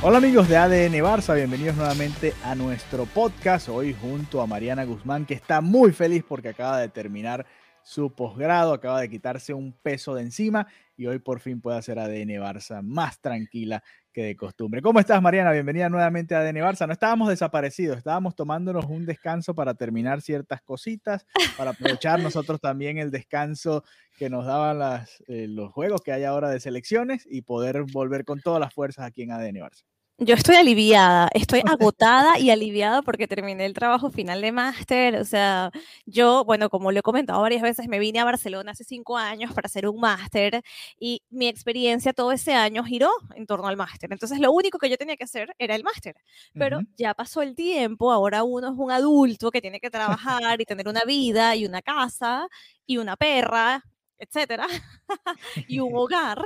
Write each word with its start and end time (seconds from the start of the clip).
Hola 0.00 0.18
amigos 0.18 0.48
de 0.48 0.56
ADN 0.56 1.02
Barça, 1.02 1.34
bienvenidos 1.34 1.74
nuevamente 1.74 2.32
a 2.44 2.54
nuestro 2.54 3.04
podcast. 3.04 3.68
Hoy 3.68 3.96
junto 4.00 4.40
a 4.40 4.46
Mariana 4.46 4.84
Guzmán, 4.84 5.26
que 5.26 5.34
está 5.34 5.60
muy 5.60 5.90
feliz 5.90 6.22
porque 6.22 6.50
acaba 6.50 6.78
de 6.78 6.88
terminar 6.88 7.44
su 7.88 8.14
posgrado, 8.14 8.74
acaba 8.74 9.00
de 9.00 9.08
quitarse 9.08 9.54
un 9.54 9.72
peso 9.72 10.14
de 10.14 10.20
encima 10.20 10.66
y 10.94 11.06
hoy 11.06 11.20
por 11.20 11.40
fin 11.40 11.62
puede 11.62 11.78
hacer 11.78 11.98
ADN 11.98 12.38
Barça 12.38 12.82
más 12.82 13.18
tranquila 13.18 13.82
que 14.12 14.24
de 14.24 14.36
costumbre. 14.36 14.82
¿Cómo 14.82 15.00
estás, 15.00 15.22
Mariana? 15.22 15.52
Bienvenida 15.52 15.88
nuevamente 15.88 16.34
a 16.34 16.40
ADN 16.40 16.56
Barça. 16.56 16.86
No 16.86 16.92
estábamos 16.92 17.30
desaparecidos, 17.30 17.96
estábamos 17.96 18.36
tomándonos 18.36 18.84
un 18.84 19.06
descanso 19.06 19.54
para 19.54 19.72
terminar 19.72 20.20
ciertas 20.20 20.60
cositas, 20.60 21.24
para 21.56 21.70
aprovechar 21.70 22.20
nosotros 22.20 22.60
también 22.60 22.98
el 22.98 23.10
descanso 23.10 23.82
que 24.18 24.28
nos 24.28 24.44
daban 24.44 25.06
eh, 25.26 25.46
los 25.48 25.72
juegos 25.72 26.02
que 26.02 26.12
hay 26.12 26.24
ahora 26.24 26.50
de 26.50 26.60
selecciones 26.60 27.26
y 27.26 27.40
poder 27.40 27.84
volver 27.90 28.26
con 28.26 28.42
todas 28.42 28.60
las 28.60 28.74
fuerzas 28.74 29.06
aquí 29.06 29.22
en 29.22 29.32
ADN 29.32 29.60
Barça. 29.60 29.84
Yo 30.20 30.34
estoy 30.34 30.56
aliviada, 30.56 31.28
estoy 31.32 31.62
agotada 31.64 32.40
y 32.40 32.50
aliviada 32.50 33.02
porque 33.02 33.28
terminé 33.28 33.64
el 33.66 33.72
trabajo 33.72 34.10
final 34.10 34.40
de 34.40 34.50
máster. 34.50 35.14
O 35.16 35.24
sea, 35.24 35.70
yo, 36.06 36.44
bueno, 36.44 36.70
como 36.70 36.90
lo 36.90 36.98
he 36.98 37.02
comentado 37.02 37.40
varias 37.40 37.62
veces, 37.62 37.86
me 37.86 38.00
vine 38.00 38.18
a 38.18 38.24
Barcelona 38.24 38.72
hace 38.72 38.82
cinco 38.82 39.16
años 39.16 39.52
para 39.54 39.66
hacer 39.66 39.86
un 39.88 40.00
máster 40.00 40.62
y 40.98 41.22
mi 41.30 41.46
experiencia 41.46 42.12
todo 42.12 42.32
ese 42.32 42.52
año 42.52 42.82
giró 42.82 43.10
en 43.36 43.46
torno 43.46 43.68
al 43.68 43.76
máster. 43.76 44.10
Entonces, 44.12 44.40
lo 44.40 44.50
único 44.50 44.78
que 44.78 44.90
yo 44.90 44.96
tenía 44.96 45.16
que 45.16 45.22
hacer 45.24 45.54
era 45.56 45.76
el 45.76 45.84
máster. 45.84 46.16
Pero 46.56 46.80
Ujú. 46.80 46.86
ya 46.96 47.14
pasó 47.14 47.40
el 47.42 47.54
tiempo, 47.54 48.10
ahora 48.10 48.42
uno 48.42 48.68
es 48.72 48.74
un 48.76 48.90
adulto 48.90 49.52
que 49.52 49.60
tiene 49.60 49.78
que 49.78 49.90
trabajar 49.90 50.60
y 50.60 50.64
tener 50.64 50.88
una 50.88 51.04
vida 51.04 51.54
y 51.54 51.64
una 51.64 51.80
casa 51.80 52.48
y 52.86 52.96
una 52.98 53.16
perra 53.16 53.84
etcétera, 54.18 54.66
y 55.68 55.80
un 55.80 55.92
hogar. 55.96 56.44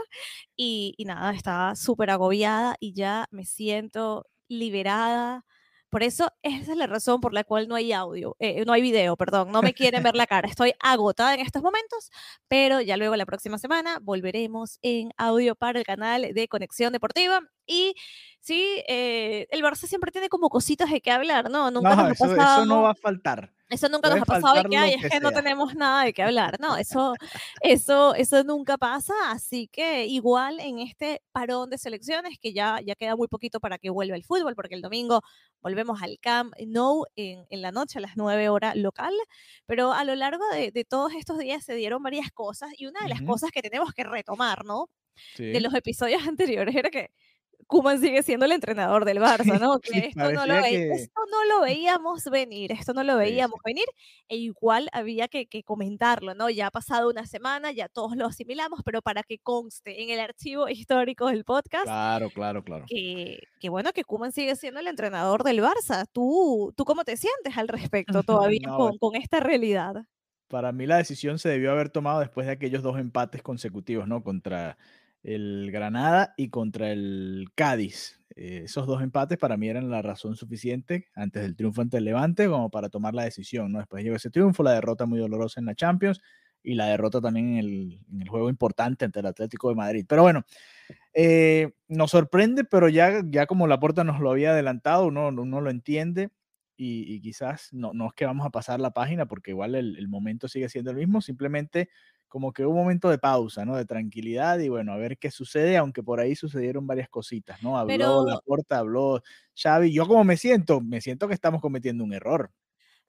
Y, 0.56 0.94
y 0.96 1.04
nada, 1.04 1.32
estaba 1.32 1.74
súper 1.76 2.10
agobiada 2.10 2.76
y 2.80 2.92
ya 2.94 3.26
me 3.30 3.44
siento 3.44 4.26
liberada. 4.48 5.44
Por 5.90 6.02
eso, 6.02 6.32
esa 6.40 6.72
es 6.72 6.78
la 6.78 6.86
razón 6.86 7.20
por 7.20 7.34
la 7.34 7.44
cual 7.44 7.68
no 7.68 7.74
hay 7.74 7.92
audio, 7.92 8.34
eh, 8.38 8.64
no 8.64 8.72
hay 8.72 8.80
video, 8.80 9.14
perdón, 9.14 9.52
no 9.52 9.60
me 9.60 9.74
quieren 9.74 10.02
ver 10.02 10.16
la 10.16 10.26
cara. 10.26 10.48
Estoy 10.48 10.72
agotada 10.80 11.34
en 11.34 11.40
estos 11.40 11.62
momentos, 11.62 12.10
pero 12.48 12.80
ya 12.80 12.96
luego 12.96 13.14
la 13.14 13.26
próxima 13.26 13.58
semana 13.58 13.98
volveremos 14.00 14.78
en 14.80 15.10
audio 15.18 15.54
para 15.54 15.78
el 15.78 15.84
canal 15.84 16.32
de 16.32 16.48
Conexión 16.48 16.94
Deportiva. 16.94 17.42
Y 17.66 17.94
sí, 18.40 18.82
eh, 18.88 19.46
el 19.50 19.62
Barça 19.62 19.86
siempre 19.86 20.10
tiene 20.10 20.30
como 20.30 20.48
cositas 20.48 20.90
de 20.90 21.02
qué 21.02 21.10
hablar, 21.10 21.50
¿no? 21.50 21.70
Nunca 21.70 21.94
No, 21.94 22.08
nos 22.08 22.12
eso, 22.12 22.32
eso 22.32 22.64
no 22.64 22.84
va 22.84 22.92
a 22.92 22.94
faltar. 22.94 23.52
Eso 23.72 23.88
nunca 23.88 24.10
nos 24.10 24.22
ha 24.22 24.24
pasado 24.24 24.60
y 24.60 24.62
que, 24.68 24.76
lo 24.76 24.82
ay, 24.82 24.92
es 24.94 25.02
que 25.02 25.08
que 25.08 25.20
no 25.20 25.32
tenemos 25.32 25.74
nada 25.74 26.04
de 26.04 26.12
qué 26.12 26.22
hablar. 26.22 26.58
No, 26.60 26.76
eso, 26.84 27.14
eso, 27.60 28.14
eso 28.14 28.44
nunca 28.44 28.78
pasa. 28.78 29.14
Así 29.28 29.68
que 29.68 30.06
igual 30.06 30.60
en 30.60 30.78
este 30.78 31.22
parón 31.32 31.70
de 31.70 31.78
selecciones, 31.78 32.38
que 32.40 32.52
ya, 32.52 32.80
ya 32.84 32.94
queda 32.94 33.16
muy 33.16 33.28
poquito 33.28 33.60
para 33.60 33.78
que 33.78 33.90
vuelva 33.90 34.16
el 34.16 34.24
fútbol, 34.24 34.54
porque 34.54 34.74
el 34.74 34.82
domingo 34.82 35.22
volvemos 35.60 36.02
al 36.02 36.18
Camp 36.20 36.54
Nou 36.66 37.04
en, 37.16 37.46
en 37.48 37.62
la 37.62 37.72
noche 37.72 37.98
a 37.98 38.02
las 38.02 38.16
9 38.16 38.48
horas 38.48 38.76
local. 38.76 39.14
Pero 39.66 39.92
a 39.92 40.04
lo 40.04 40.14
largo 40.14 40.44
de, 40.52 40.70
de 40.70 40.84
todos 40.84 41.12
estos 41.14 41.38
días 41.38 41.64
se 41.64 41.74
dieron 41.74 42.02
varias 42.02 42.30
cosas 42.30 42.70
y 42.76 42.86
una 42.86 43.00
de 43.00 43.08
las 43.08 43.20
Ujú. 43.20 43.32
cosas 43.32 43.50
que 43.50 43.62
tenemos 43.62 43.92
que 43.94 44.04
retomar, 44.04 44.64
¿no? 44.64 44.88
Sí. 45.34 45.44
De 45.44 45.60
los 45.60 45.74
episodios 45.74 46.22
anteriores 46.28 46.74
era 46.74 46.90
que 46.90 47.10
Koeman 47.72 48.00
sigue 48.00 48.22
siendo 48.22 48.46
el 48.46 48.52
entrenador 48.52 49.04
del 49.04 49.18
Barça, 49.18 49.58
¿no? 49.58 49.78
Que 49.82 49.98
esto, 50.08 50.30
no 50.32 50.46
lo 50.46 50.62
que- 50.62 50.92
esto 50.92 51.20
no 51.30 51.44
lo 51.46 51.60
veíamos 51.62 52.24
venir, 52.26 52.72
esto 52.72 52.92
no 52.92 53.02
lo 53.02 53.16
veíamos 53.16 53.56
sí. 53.64 53.70
venir, 53.72 53.84
e 54.28 54.36
igual 54.36 54.88
había 54.92 55.28
que, 55.28 55.46
que 55.46 55.62
comentarlo, 55.62 56.34
¿no? 56.34 56.50
Ya 56.50 56.66
ha 56.66 56.70
pasado 56.70 57.08
una 57.10 57.26
semana, 57.26 57.72
ya 57.72 57.88
todos 57.88 58.16
lo 58.16 58.26
asimilamos, 58.26 58.80
pero 58.84 59.02
para 59.02 59.22
que 59.22 59.38
conste 59.38 60.02
en 60.02 60.10
el 60.10 60.20
archivo 60.20 60.68
histórico 60.68 61.26
del 61.28 61.44
podcast, 61.44 61.84
Claro, 61.84 62.30
claro, 62.30 62.62
claro. 62.62 62.84
que, 62.88 63.38
que 63.60 63.68
bueno, 63.68 63.92
que 63.92 64.04
Koeman 64.04 64.32
sigue 64.32 64.54
siendo 64.56 64.80
el 64.80 64.86
entrenador 64.86 65.42
del 65.44 65.60
Barça. 65.60 66.06
¿Tú, 66.12 66.72
¿Tú 66.76 66.84
cómo 66.84 67.04
te 67.04 67.16
sientes 67.16 67.56
al 67.56 67.68
respecto 67.68 68.22
todavía 68.22 68.60
No, 68.68 68.76
con, 68.76 68.98
con 68.98 69.16
esta 69.16 69.40
realidad? 69.40 70.04
Para 70.48 70.70
mí 70.72 70.86
la 70.86 70.98
decisión 70.98 71.38
se 71.38 71.48
debió 71.48 71.72
haber 71.72 71.88
tomado 71.88 72.20
después 72.20 72.46
de 72.46 72.52
aquellos 72.52 72.82
dos 72.82 72.98
empates 72.98 73.42
consecutivos, 73.42 74.06
¿no? 74.06 74.22
Contra 74.22 74.76
el 75.22 75.70
Granada 75.70 76.34
y 76.36 76.48
contra 76.48 76.90
el 76.90 77.46
Cádiz. 77.54 78.20
Eh, 78.34 78.62
esos 78.64 78.86
dos 78.86 79.02
empates 79.02 79.38
para 79.38 79.56
mí 79.56 79.68
eran 79.68 79.90
la 79.90 80.02
razón 80.02 80.36
suficiente 80.36 81.08
antes 81.14 81.42
del 81.42 81.54
triunfo 81.54 81.82
ante 81.82 81.98
el 81.98 82.04
Levante 82.04 82.48
como 82.48 82.70
para 82.70 82.88
tomar 82.88 83.14
la 83.14 83.24
decisión, 83.24 83.72
¿no? 83.72 83.78
Después 83.78 84.02
llegó 84.02 84.16
ese 84.16 84.30
triunfo, 84.30 84.62
la 84.62 84.72
derrota 84.72 85.06
muy 85.06 85.18
dolorosa 85.18 85.60
en 85.60 85.66
la 85.66 85.74
Champions 85.74 86.20
y 86.62 86.74
la 86.74 86.86
derrota 86.86 87.20
también 87.20 87.58
en 87.58 87.58
el, 87.58 88.28
juego 88.28 88.48
importante 88.48 89.04
ante 89.04 89.20
el 89.20 89.26
Atlético 89.26 89.68
de 89.68 89.74
Madrid. 89.74 90.06
Pero 90.08 90.22
bueno, 90.22 90.44
eh, 91.12 91.72
nos 91.88 92.12
sorprende, 92.12 92.64
pero 92.64 92.88
ya, 92.88 93.22
ya 93.26 93.46
como 93.46 93.66
Laporta 93.66 94.04
nos 94.04 94.20
lo 94.20 94.30
había 94.30 94.52
adelantado, 94.52 95.06
uno, 95.06 95.28
uno 95.28 95.60
lo 95.60 95.70
entiende 95.70 96.30
y, 96.76 97.20
quizás 97.20 97.68
no, 97.72 97.92
no 97.92 98.06
es 98.08 98.12
que 98.14 98.26
vamos 98.26 98.46
a 98.46 98.50
pasar 98.50 98.80
la 98.80 98.92
página 98.92 99.26
porque 99.26 99.52
igual 99.52 99.74
el 99.76 100.08
momento 100.08 100.48
sigue 100.48 100.68
siendo 100.68 100.90
el 100.90 100.96
mismo, 100.96 101.20
simplemente 101.20 101.90
como 102.32 102.50
que 102.54 102.64
un 102.64 102.74
momento 102.74 103.10
de 103.10 103.18
pausa, 103.18 103.66
¿no? 103.66 103.76
De 103.76 103.84
tranquilidad 103.84 104.58
y 104.58 104.70
bueno, 104.70 104.92
a 104.94 104.96
ver 104.96 105.18
qué 105.18 105.30
sucede, 105.30 105.76
aunque 105.76 106.02
por 106.02 106.18
ahí 106.18 106.34
sucedieron 106.34 106.86
varias 106.86 107.10
cositas, 107.10 107.62
¿no? 107.62 107.76
Habló 107.78 107.92
Pero- 107.92 108.24
Laporta, 108.26 108.78
habló 108.78 109.20
Xavi, 109.54 109.92
yo 109.92 110.06
como 110.08 110.24
me 110.24 110.38
siento, 110.38 110.80
me 110.80 111.02
siento 111.02 111.28
que 111.28 111.34
estamos 111.34 111.60
cometiendo 111.60 112.02
un 112.04 112.14
error. 112.14 112.50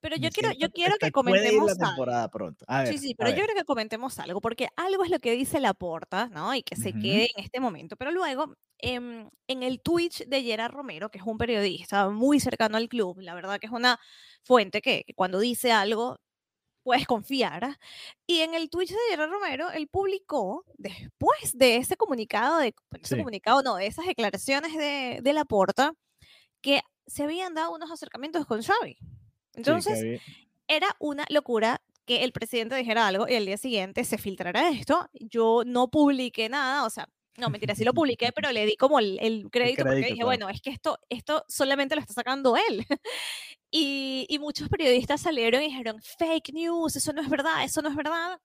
Pero 0.01 0.17
Me 0.17 0.23
yo 0.23 0.29
quiero, 0.31 0.51
yo 0.59 0.69
quiero 0.72 0.95
que 1.00 1.06
ir 1.07 1.11
comentemos 1.13 1.66
la 1.66 1.72
algo. 1.72 1.85
temporada 1.88 2.29
pronto. 2.29 2.66
A 2.67 2.84
ver, 2.84 2.89
Sí, 2.94 2.97
sí, 3.00 3.16
pero 3.16 3.29
yo 3.29 3.38
ver. 3.38 3.45
creo 3.45 3.56
que 3.56 3.63
comentemos 3.66 4.19
algo, 4.19 4.41
porque 4.41 4.67
algo 4.75 5.06
es 5.06 5.09
lo 5.09 5.19
que 5.19 5.31
dice 5.31 5.61
Laporta, 5.61 6.28
¿no? 6.28 6.53
Y 6.55 6.63
que 6.63 6.75
se 6.75 6.90
Ujú. 6.90 7.00
quede 7.01 7.29
en 7.38 7.44
este 7.45 7.61
momento. 7.61 7.95
Pero 7.95 8.11
luego, 8.11 8.53
em, 8.79 9.29
en 9.47 9.63
el 9.63 9.81
Twitch 9.81 10.25
de 10.28 10.44
Gerard 10.44 10.73
Romero, 10.73 11.09
que 11.09 11.19
es 11.19 11.23
un 11.25 11.38
periodista 11.38 12.09
muy 12.09 12.41
cercano 12.41 12.75
al 12.75 12.90
club, 12.90 13.19
la 13.22 13.34
verdad 13.34 13.59
que 13.59 13.67
es 13.67 13.72
una 13.72 13.97
fuente 14.44 14.81
que, 14.81 15.05
que 15.07 15.13
cuando 15.13 15.40
dice 15.40 15.72
algo 15.72 16.19
puedes 16.84 17.08
confiar. 17.08 17.80
Y 18.28 18.42
en 18.42 18.54
el 18.54 18.70
Twitch 18.70 18.90
de 18.90 18.98
Gerard 19.10 19.30
Romero, 19.32 19.72
él 19.72 19.88
publicó, 19.88 20.66
después 20.78 21.58
de 21.58 21.78
ese 21.78 21.96
comunicado, 21.98 22.58
de 22.60 22.76
ese 22.92 23.16
Sí. 23.16 23.18
comunicado, 23.18 23.64
no, 23.64 23.76
de 23.76 23.88
esas 23.88 24.06
declaraciones 24.06 24.76
de, 24.76 25.20
de 25.22 25.34
Laporta, 25.34 25.94
que 26.62 26.82
se 27.08 27.24
habían 27.24 27.54
dado 27.54 27.74
unos 27.74 27.92
acercamientos 27.92 28.46
con 28.46 28.62
Xavi. 28.62 28.94
Sí, 29.00 29.08
Entonces, 29.56 30.00
había- 30.00 30.22
era 30.68 30.96
una 31.00 31.26
locura 31.30 31.82
que 32.06 32.24
el 32.24 32.32
presidente 32.34 32.76
dijera 32.76 33.08
algo 33.08 33.28
y 33.30 33.36
al 33.36 33.46
día 33.46 33.58
siguiente 33.58 34.04
se 34.04 34.18
filtrara 34.18 34.70
esto. 34.70 35.10
Yo 35.14 35.64
no 35.66 35.90
publiqué 35.90 36.50
nada, 36.50 36.86
o 36.86 36.90
sea, 36.90 37.08
no, 37.38 37.50
mentira, 37.50 37.76
sí 37.76 37.84
lo 37.84 37.94
publiqué, 37.94 38.32
pero 38.32 38.52
le 38.52 38.66
di 38.66 38.76
como 38.76 39.00
el, 39.00 39.18
el 39.20 39.50
crédito 39.50 39.84
porque 39.84 40.02
crédito, 40.02 40.06
dije, 40.06 40.16
claro. 40.16 40.28
bueno, 40.28 40.50
es 40.50 40.62
que 40.62 40.70
esto, 40.70 41.00
esto 41.10 41.44
solamente 41.48 41.96
lo 41.96 42.02
está 42.02 42.14
sacando 42.14 42.56
él. 42.56 42.86
y, 43.72 44.26
y 44.30 44.40
muchos 44.40 44.70
periodistas 44.70 45.22
salieron 45.22 45.62
y 45.64 45.68
dijeron, 45.68 46.00
fake 46.02 46.54
news, 46.54 46.96
eso 46.96 47.12
no 47.14 47.22
es 47.22 47.30
verdad, 47.30 47.64
eso 47.64 47.82
no 47.82 47.90
es 47.90 47.96
verdad. 47.96 48.40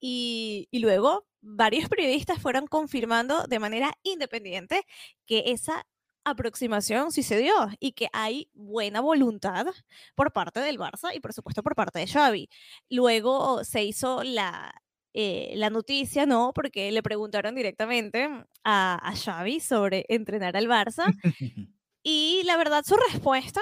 Y, 0.00 0.68
y 0.70 0.78
luego 0.78 1.26
varios 1.40 1.88
periodistas 1.88 2.40
fueron 2.40 2.66
confirmando 2.66 3.44
de 3.46 3.58
manera 3.58 3.92
independiente 4.02 4.82
que 5.26 5.44
esa 5.46 5.86
aproximación 6.24 7.12
sí 7.12 7.22
se 7.22 7.36
dio 7.38 7.54
y 7.80 7.92
que 7.92 8.08
hay 8.12 8.48
buena 8.54 9.00
voluntad 9.00 9.66
por 10.14 10.32
parte 10.32 10.60
del 10.60 10.78
Barça 10.78 11.14
y 11.14 11.20
por 11.20 11.34
supuesto 11.34 11.62
por 11.62 11.74
parte 11.74 11.98
de 11.98 12.06
Xavi. 12.06 12.48
Luego 12.88 13.62
se 13.62 13.84
hizo 13.84 14.22
la, 14.22 14.74
eh, 15.14 15.52
la 15.54 15.70
noticia, 15.70 16.26
¿no? 16.26 16.52
Porque 16.54 16.90
le 16.90 17.02
preguntaron 17.02 17.54
directamente 17.54 18.28
a, 18.64 19.08
a 19.08 19.16
Xavi 19.16 19.60
sobre 19.60 20.04
entrenar 20.08 20.56
al 20.56 20.66
Barça 20.66 21.04
y 22.02 22.42
la 22.44 22.56
verdad 22.56 22.84
su 22.84 22.96
respuesta, 22.96 23.60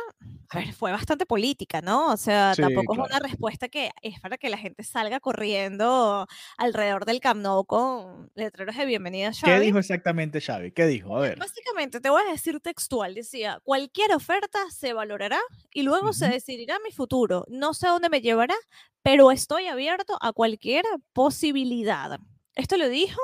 a 0.54 0.58
ver, 0.58 0.72
fue 0.74 0.92
bastante 0.92 1.24
política, 1.26 1.80
¿no? 1.80 2.12
O 2.12 2.16
sea, 2.16 2.56
Sí, 2.56 2.60
tampoco 2.60 2.92
es 2.94 2.98
una 3.00 3.18
respuesta 3.20 3.68
que 3.68 3.90
es 4.02 4.20
para 4.20 4.36
que 4.38 4.50
la 4.50 4.58
gente 4.58 4.82
salga 4.84 5.20
corriendo 5.20 6.26
alrededor 6.58 7.06
del 7.06 7.20
Camp 7.20 7.40
Nou 7.40 7.64
con 7.64 8.30
letreros 8.34 8.76
de 8.76 8.84
bienvenida 8.86 9.28
a 9.28 9.32
¿Qué 9.42 9.60
dijo 9.60 9.78
exactamente 9.78 10.40
Xavi? 10.40 10.72
¿Qué 10.72 10.86
dijo? 10.86 11.16
A 11.16 11.20
ver. 11.20 11.38
Básicamente, 11.38 12.00
te 12.00 12.10
voy 12.10 12.22
a 12.28 12.30
decir 12.30 12.60
textual, 12.60 13.14
decía, 13.14 13.58
cualquier 13.64 14.12
oferta 14.14 14.58
se 14.70 14.92
valorará 14.92 15.40
y 15.72 15.82
luego 15.82 16.12
se 16.12 16.26
Ujú. 16.26 16.28
decidirá 16.28 16.78
mi 16.84 16.92
futuro. 16.92 17.44
No 17.48 17.72
sé 17.74 17.86
a 17.86 17.90
dónde 17.92 18.10
me 18.10 18.20
llevará, 18.20 18.54
pero 19.02 19.30
estoy 19.32 19.66
abierto 19.66 20.18
a 20.20 20.32
cualquier 20.32 20.84
posibilidad. 21.14 22.18
Esto 22.54 22.76
lo 22.76 22.88
dijo 22.88 23.20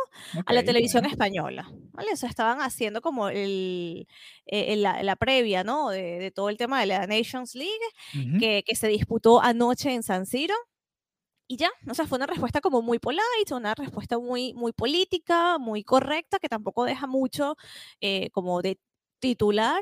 a 0.46 0.52
la 0.54 0.62
televisión 0.62 1.02
bueno. 1.02 1.12
española, 1.12 1.70
¿vale? 1.92 2.12
O 2.12 2.16
sea, 2.16 2.30
estaban 2.30 2.60
haciendo 2.60 3.02
como 3.02 3.28
el, 3.28 4.06
eh, 4.46 4.76
la, 4.76 5.02
la 5.02 5.16
previa, 5.16 5.64
¿no? 5.64 5.90
De, 5.90 6.18
de 6.18 6.30
todo 6.30 6.48
el 6.48 6.56
tema 6.56 6.80
de 6.80 6.86
la 6.86 7.06
Nations 7.06 7.54
League 7.54 7.78
Ujú. 8.14 8.38
que, 8.40 8.62
que 8.66 8.74
se 8.76 8.88
disputó 8.88 9.42
anoche 9.42 9.92
en 9.92 10.02
San 10.02 10.24
Siro. 10.26 10.54
Y 11.50 11.56
ya, 11.56 11.70
o 11.90 11.94
sea, 11.94 12.06
fue 12.06 12.16
una 12.16 12.26
respuesta 12.26 12.60
como 12.60 12.82
muy 12.82 12.98
polite, 12.98 13.54
una 13.54 13.74
respuesta 13.74 14.18
muy, 14.18 14.52
muy 14.54 14.72
política, 14.72 15.58
muy 15.58 15.82
correcta, 15.82 16.38
que 16.38 16.48
tampoco 16.48 16.84
deja 16.84 17.06
mucho 17.06 17.56
eh, 18.00 18.28
como 18.30 18.60
de 18.60 18.78
titular, 19.20 19.80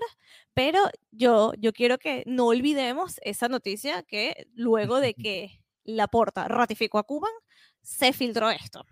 pero 0.55 0.79
yo, 1.11 1.53
yo 1.59 1.73
quiero 1.73 1.99
que 1.99 2.23
no 2.27 2.47
olvidemos 2.47 3.17
esa 3.23 3.49
noticia 3.49 4.03
que 4.05 4.47
luego 4.55 5.01
de 5.01 5.15
que 5.15 5.61
Laporta 5.85 6.49
ratificó 6.49 6.99
a 6.99 7.05
Cuban, 7.05 7.33
se 7.83 8.13
filtró 8.13 8.51
esto, 8.51 8.85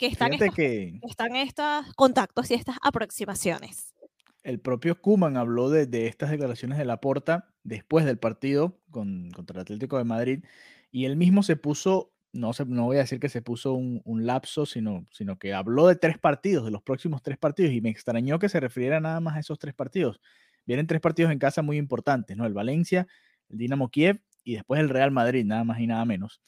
que 0.00 0.06
están 0.06 0.32
Fíjate 0.32 0.46
estos, 0.46 0.56
que 0.56 1.00
están 1.02 1.36
estos 1.36 1.94
contactos 1.94 2.50
y 2.50 2.54
estas 2.54 2.78
aproximaciones. 2.80 3.94
el 4.42 4.58
propio 4.58 4.98
Koeman 4.98 5.36
habló 5.36 5.68
de, 5.68 5.84
de 5.84 6.06
estas 6.06 6.30
declaraciones 6.30 6.78
de 6.78 6.86
Laporta 6.86 7.52
después 7.64 8.06
del 8.06 8.16
partido 8.16 8.80
con, 8.90 9.30
contra 9.32 9.56
el 9.56 9.60
Atlético 9.60 9.98
de 9.98 10.04
Madrid 10.04 10.44
y 10.90 11.04
él 11.04 11.16
mismo 11.16 11.42
se 11.42 11.56
puso, 11.56 12.14
no, 12.32 12.54
se, 12.54 12.64
no 12.64 12.86
voy 12.86 12.96
a 12.96 13.00
decir 13.00 13.20
que 13.20 13.28
se 13.28 13.42
puso 13.42 13.74
un, 13.74 14.00
un 14.06 14.24
lapso, 14.24 14.64
sino, 14.64 15.04
sino 15.12 15.38
que 15.38 15.52
habló 15.52 15.86
de 15.86 15.96
tres 15.96 16.16
partidos, 16.18 16.64
de 16.64 16.70
los 16.70 16.82
próximos 16.82 17.22
tres 17.22 17.36
partidos 17.36 17.74
y 17.74 17.82
me 17.82 17.90
extrañó 17.90 18.38
que 18.38 18.48
se 18.48 18.58
refiriera 18.58 19.00
nada 19.00 19.20
más 19.20 19.36
a 19.36 19.40
esos 19.40 19.58
tres 19.58 19.74
partidos. 19.74 20.22
Vienen 20.66 20.86
tres 20.86 21.02
partidos 21.02 21.30
en 21.30 21.38
casa 21.38 21.60
muy 21.60 21.76
importantes, 21.76 22.38
¿no? 22.38 22.46
El 22.46 22.54
Valencia, 22.54 23.06
el 23.50 23.58
Dinamo 23.58 23.90
Kiev 23.90 24.22
y 24.44 24.54
después 24.54 24.80
el 24.80 24.88
Real 24.88 25.10
Madrid, 25.10 25.44
nada 25.44 25.64
más 25.64 25.78
y 25.78 25.86
nada 25.86 26.06
menos. 26.06 26.40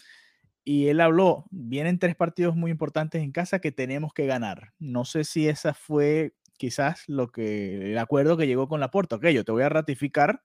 Y 0.64 0.88
él 0.88 1.00
habló, 1.00 1.47
vienen 1.50 1.99
tres 1.99 2.14
partidos 2.14 2.55
muy 2.56 2.70
importantes 2.70 3.23
en 3.23 3.32
casa 3.32 3.59
que 3.59 3.73
tenemos 3.73 4.12
que 4.14 4.26
ganar. 4.26 4.73
No 4.79 5.05
sé 5.05 5.25
si 5.25 5.49
esa 5.49 5.75
fue 5.75 6.35
quizás 6.56 7.03
lo 7.09 7.32
que 7.32 7.91
el 7.93 7.99
acuerdo 7.99 8.37
que 8.37 8.47
llegó 8.47 8.69
con 8.69 8.81
la 8.81 8.91
Porta. 8.91 9.17
Ok, 9.17 9.26
yo 9.29 9.44
te 9.44 9.53
voy 9.53 9.64
a 9.64 9.69
ratificar, 9.69 10.43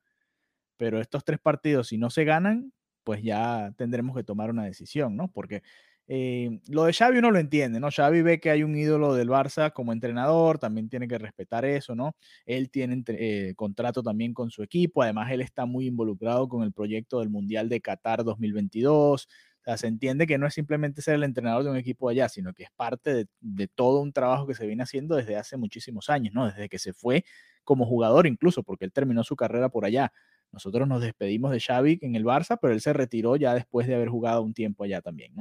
pero 0.78 1.02
estos 1.02 1.24
tres 1.26 1.40
partidos, 1.40 1.90
si 1.90 1.98
no 1.98 2.10
se 2.10 2.26
ganan, 2.26 2.74
pues 3.04 3.24
ya 3.24 3.74
tendremos 3.78 4.16
que 4.16 4.24
tomar 4.24 4.50
una 4.52 4.66
decisión, 4.66 5.16
¿no? 5.16 5.32
Porque 5.32 5.64
eh, 6.10 6.62
lo 6.70 6.86
de 6.86 6.94
Xavi 6.94 7.18
uno 7.20 7.32
lo 7.32 7.40
entiende, 7.40 7.80
¿no? 7.80 7.90
Xavi 7.92 8.22
ve 8.22 8.40
que 8.40 8.50
hay 8.50 8.64
un 8.64 8.76
ídolo 8.78 9.14
del 9.14 9.30
Barça 9.30 9.74
como 9.74 9.92
entrenador, 9.94 10.58
también 10.58 10.90
tiene 10.90 11.08
que 11.08 11.18
respetar 11.18 11.66
eso, 11.66 11.96
¿no? 11.96 12.16
Él 12.46 12.70
tiene 12.70 13.04
eh, 13.08 13.54
contrato 13.56 14.02
también 14.04 14.34
con 14.34 14.50
su 14.50 14.64
equipo, 14.64 15.02
además 15.04 15.32
él 15.32 15.42
está 15.42 15.66
muy 15.66 15.88
involucrado 15.88 16.48
con 16.48 16.64
el 16.64 16.72
proyecto 16.72 17.20
del 17.20 17.30
Mundial 17.30 17.68
de 17.70 17.82
Qatar 17.82 18.24
2022. 18.24 19.28
O 19.68 19.70
sea, 19.70 19.78
se 19.78 19.88
entiende 19.88 20.28
que 20.28 20.38
no 20.38 20.48
es 20.48 20.54
simplemente 20.54 21.02
ser 21.02 21.16
el 21.16 21.24
entrenador 21.24 21.64
de 21.64 21.70
un 21.72 21.76
equipo 21.78 22.08
allá, 22.08 22.30
sino 22.30 22.54
que 22.54 22.64
es 22.64 22.70
parte 22.76 23.14
de, 23.14 23.28
de 23.42 23.68
todo 23.68 24.00
un 24.02 24.14
trabajo 24.14 24.48
que 24.48 24.54
se 24.54 24.66
viene 24.66 24.84
haciendo 24.84 25.16
desde 25.18 25.36
hace 25.36 25.58
muchísimos 25.58 26.10
años, 26.10 26.34
¿no? 26.34 26.46
Desde 26.46 26.70
que 26.70 26.80
se 26.80 26.94
fue 26.94 27.26
como 27.66 27.86
jugador 27.86 28.28
incluso, 28.28 28.64
porque 28.64 28.86
él 28.86 28.94
terminó 28.94 29.24
su 29.26 29.36
carrera 29.36 29.68
por 29.70 29.84
allá. 29.84 30.14
Nosotros 30.54 30.88
nos 30.88 31.02
despedimos 31.02 31.52
de 31.52 31.60
Xavi 31.60 32.00
en 32.02 32.16
el 32.16 32.24
Barça, 32.24 32.58
pero 32.62 32.74
él 32.74 32.80
se 32.82 32.94
retiró 32.94 33.36
ya 33.36 33.54
después 33.54 33.88
de 33.88 33.96
haber 33.96 34.08
jugado 34.08 34.42
un 34.42 34.54
tiempo 34.54 34.86
allá 34.86 35.02
también. 35.02 35.34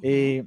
Eh, 0.00 0.44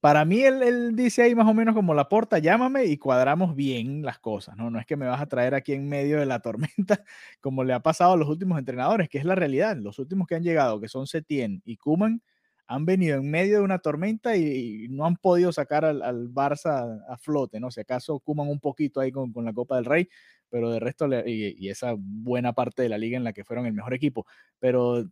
para 0.00 0.24
mí, 0.24 0.42
él, 0.42 0.62
él 0.62 0.96
dice 0.96 1.22
ahí 1.22 1.34
más 1.34 1.46
o 1.46 1.54
menos 1.54 1.74
como 1.74 1.94
la 1.94 2.08
porta, 2.08 2.38
llámame 2.38 2.86
y 2.86 2.98
cuadramos 2.98 3.54
bien 3.54 4.02
las 4.02 4.18
cosas, 4.18 4.56
¿no? 4.56 4.70
No 4.70 4.78
es 4.78 4.86
que 4.86 4.96
me 4.96 5.06
vas 5.06 5.20
a 5.20 5.26
traer 5.26 5.54
aquí 5.54 5.72
en 5.72 5.88
medio 5.88 6.18
de 6.18 6.26
la 6.26 6.40
tormenta, 6.42 7.04
como 7.40 7.64
le 7.64 7.72
ha 7.72 7.80
pasado 7.80 8.14
a 8.14 8.16
los 8.16 8.28
últimos 8.28 8.58
entrenadores, 8.58 9.08
que 9.08 9.18
es 9.18 9.24
la 9.24 9.34
realidad. 9.34 9.76
Los 9.76 9.98
últimos 9.98 10.26
que 10.26 10.34
han 10.34 10.42
llegado, 10.42 10.80
que 10.80 10.88
son 10.88 11.06
Setien 11.06 11.62
y 11.64 11.76
Kuman, 11.76 12.22
han 12.66 12.86
venido 12.86 13.18
en 13.18 13.30
medio 13.30 13.58
de 13.58 13.64
una 13.64 13.78
tormenta 13.80 14.36
y, 14.36 14.88
no 14.88 15.04
han 15.06 15.16
podido 15.16 15.52
sacar 15.52 15.84
al, 15.84 16.02
al 16.02 16.30
Barça 16.30 17.04
a, 17.08 17.18
flote, 17.18 17.60
¿no? 17.60 17.70
Si 17.70 17.80
acaso 17.80 18.18
Kuman 18.20 18.48
un 18.48 18.60
poquito 18.60 19.00
ahí 19.00 19.12
con, 19.12 19.32
con 19.32 19.44
la 19.44 19.52
Copa 19.52 19.76
del 19.76 19.84
Rey, 19.84 20.08
pero 20.48 20.70
de 20.70 20.80
resto, 20.80 21.06
y, 21.26 21.54
y 21.58 21.68
esa 21.68 21.94
buena 21.96 22.52
parte 22.54 22.82
de 22.82 22.88
la 22.88 22.98
liga 22.98 23.16
en 23.16 23.24
la 23.24 23.32
que 23.32 23.44
fueron 23.44 23.66
el 23.66 23.72
mejor 23.72 23.94
equipo, 23.94 24.26
pero 24.58 25.04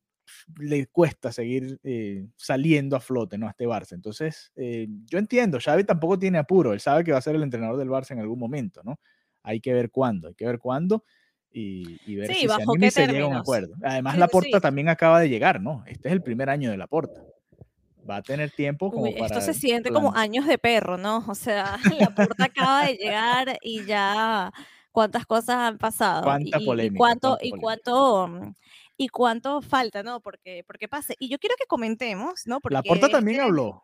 le 0.59 0.87
cuesta 0.87 1.33
seguir 1.33 1.79
eh, 1.85 2.27
saliendo 2.37 2.97
a 2.97 3.01
flote, 3.01 3.39
¿no? 3.39 3.47
A 3.47 3.51
este 3.51 3.67
Barça. 3.67 3.93
Entonces, 3.95 4.53
eh, 4.57 4.89
yo 5.07 5.19
entiendo, 5.19 5.59
Xavi 5.61 5.85
tampoco 5.85 6.19
tiene 6.19 6.39
apuro, 6.39 6.73
él 6.73 6.81
sabe 6.81 7.05
que 7.05 7.13
va 7.13 7.19
a 7.19 7.23
ser 7.23 7.37
el 7.37 7.43
entrenador 7.43 7.77
del 7.79 7.89
Barça 7.89 8.13
en 8.13 8.21
algún 8.21 8.39
momento, 8.39 8.83
¿no? 8.85 9.01
Hay 9.43 9.61
que 9.61 9.73
ver 9.73 9.91
cuándo, 9.91 10.29
hay 10.29 10.35
que 10.35 10.47
ver 10.47 10.59
cuándo 10.59 11.05
y, 11.51 12.01
y 12.05 12.17
ver 12.17 12.29
Sí, 12.29 12.35
si 12.35 12.41
se 12.43 12.49
bajo 12.49 12.75
y 12.75 12.79
qué 12.79 12.91
se 12.91 13.07
llega 13.07 13.25
a 13.25 13.29
un 13.29 13.37
acuerdo. 13.37 13.75
Además, 13.83 14.15
Sí, 14.15 14.21
la 14.21 14.29
Porta 14.29 14.57
sí. 14.57 14.63
también 14.63 14.89
acaba 14.89 15.21
de 15.21 15.29
llegar, 15.29 15.61
¿no? 15.61 15.83
Este 15.87 16.09
es 16.09 16.13
el 16.13 16.23
primer 16.23 16.51
año 16.51 16.71
de 16.71 16.77
la 16.77 16.87
Porta. 16.87 17.23
Va 18.09 18.17
a 18.17 18.23
tener 18.23 18.51
tiempo 18.51 18.93
como 18.93 19.07
Uy, 19.07 19.11
esto 19.17 19.41
para 19.41 19.41
se 19.41 19.55
siente 19.55 19.91
como 19.93 20.11
plan- 20.11 20.23
años 20.23 20.47
de 20.47 20.59
perro, 20.59 20.97
¿no? 20.99 21.25
O 21.29 21.35
sea, 21.35 21.77
la 22.09 22.11
puerta 22.11 22.45
acaba 22.47 22.85
de 22.87 22.95
llegar 22.95 23.59
y 23.63 23.85
ya 23.85 24.53
cuántas 24.93 25.27
cosas 25.27 25.57
han 25.57 25.79
pasado 25.79 26.23
cuánta 26.25 26.59
y, 26.59 26.65
y 26.65 26.67
polémica, 26.67 26.99
cuánto 26.99 27.29
cuánta 27.29 27.45
y 27.47 27.51
polémica. 27.51 27.61
cuánto 27.85 28.29
mm, 28.29 28.55
y 29.01 29.09
cuánto 29.09 29.63
falta, 29.63 30.03
¿no? 30.03 30.21
Porque 30.21 30.63
porque 30.67 30.87
pase. 30.87 31.17
Y 31.19 31.31
yo 31.31 31.39
quiero 31.39 31.57
que 31.59 31.65
comentemos, 31.65 32.47
¿no? 32.47 32.61
La 32.69 32.83
Porta 32.83 33.09
también 33.09 33.41
habló. 33.41 33.83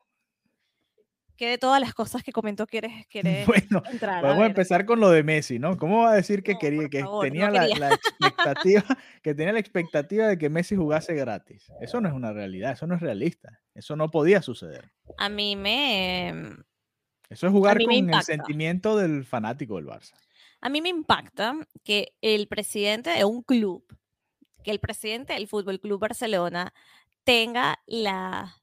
que 1.36 1.48
de 1.48 1.56
todas 1.56 1.80
las 1.80 1.94
cosas 1.94 2.22
que 2.22 2.32
comentó 2.32 2.66
quieres 2.66 2.92
quieres 3.10 3.46
Bueno, 3.46 3.82
entrar. 3.90 4.18
A 4.18 4.20
podemos 4.20 4.42
ver, 4.42 4.50
empezar 4.50 4.84
con 4.84 5.00
lo 5.00 5.08
de 5.08 5.22
Messi, 5.22 5.58
¿no? 5.58 5.78
¿Cómo 5.78 6.02
va 6.02 6.12
a 6.12 6.16
decir 6.16 6.42
que 6.42 6.52
no, 6.52 6.58
quería, 6.58 6.88
que 6.90 7.00
favor, 7.00 7.24
tenía 7.24 7.46
no 7.46 7.54
la, 7.54 7.66
la 7.66 7.94
expectativa, 7.94 8.84
que 9.22 9.34
tenía 9.34 9.54
la 9.54 9.58
expectativa 9.58 10.26
de 10.28 10.36
que 10.36 10.50
Messi 10.50 10.76
jugase 10.76 11.14
gratis? 11.14 11.72
Eso 11.80 12.02
no 12.02 12.08
es 12.08 12.14
una 12.14 12.34
realidad, 12.34 12.72
eso 12.72 12.86
no 12.86 12.94
es 12.94 13.00
realista. 13.00 13.58
Eso 13.74 13.96
no 13.96 14.10
podía 14.10 14.42
suceder. 14.42 14.92
A 15.16 15.30
mí 15.30 15.56
me 15.56 16.28
Eso 17.30 17.46
es 17.46 17.52
jugar 17.54 17.78
con 17.82 18.10
el 18.10 18.22
sentimiento 18.22 18.98
del 18.98 19.24
fanático 19.24 19.76
del 19.76 19.86
Barça. 19.86 20.12
a 20.60 20.68
mí 20.68 20.82
me 20.82 20.90
impacta 20.90 21.54
que 21.84 22.14
el 22.20 22.48
presidente 22.48 23.10
de 23.10 23.24
un 23.24 23.42
club, 23.42 23.82
que 24.66 24.72
el 24.72 24.80
presidente 24.80 25.34
del 25.34 25.46
Fútbol 25.46 25.78
Club 25.78 26.00
Barcelona 26.00 26.74
tenga 27.22 27.78
la 27.86 28.56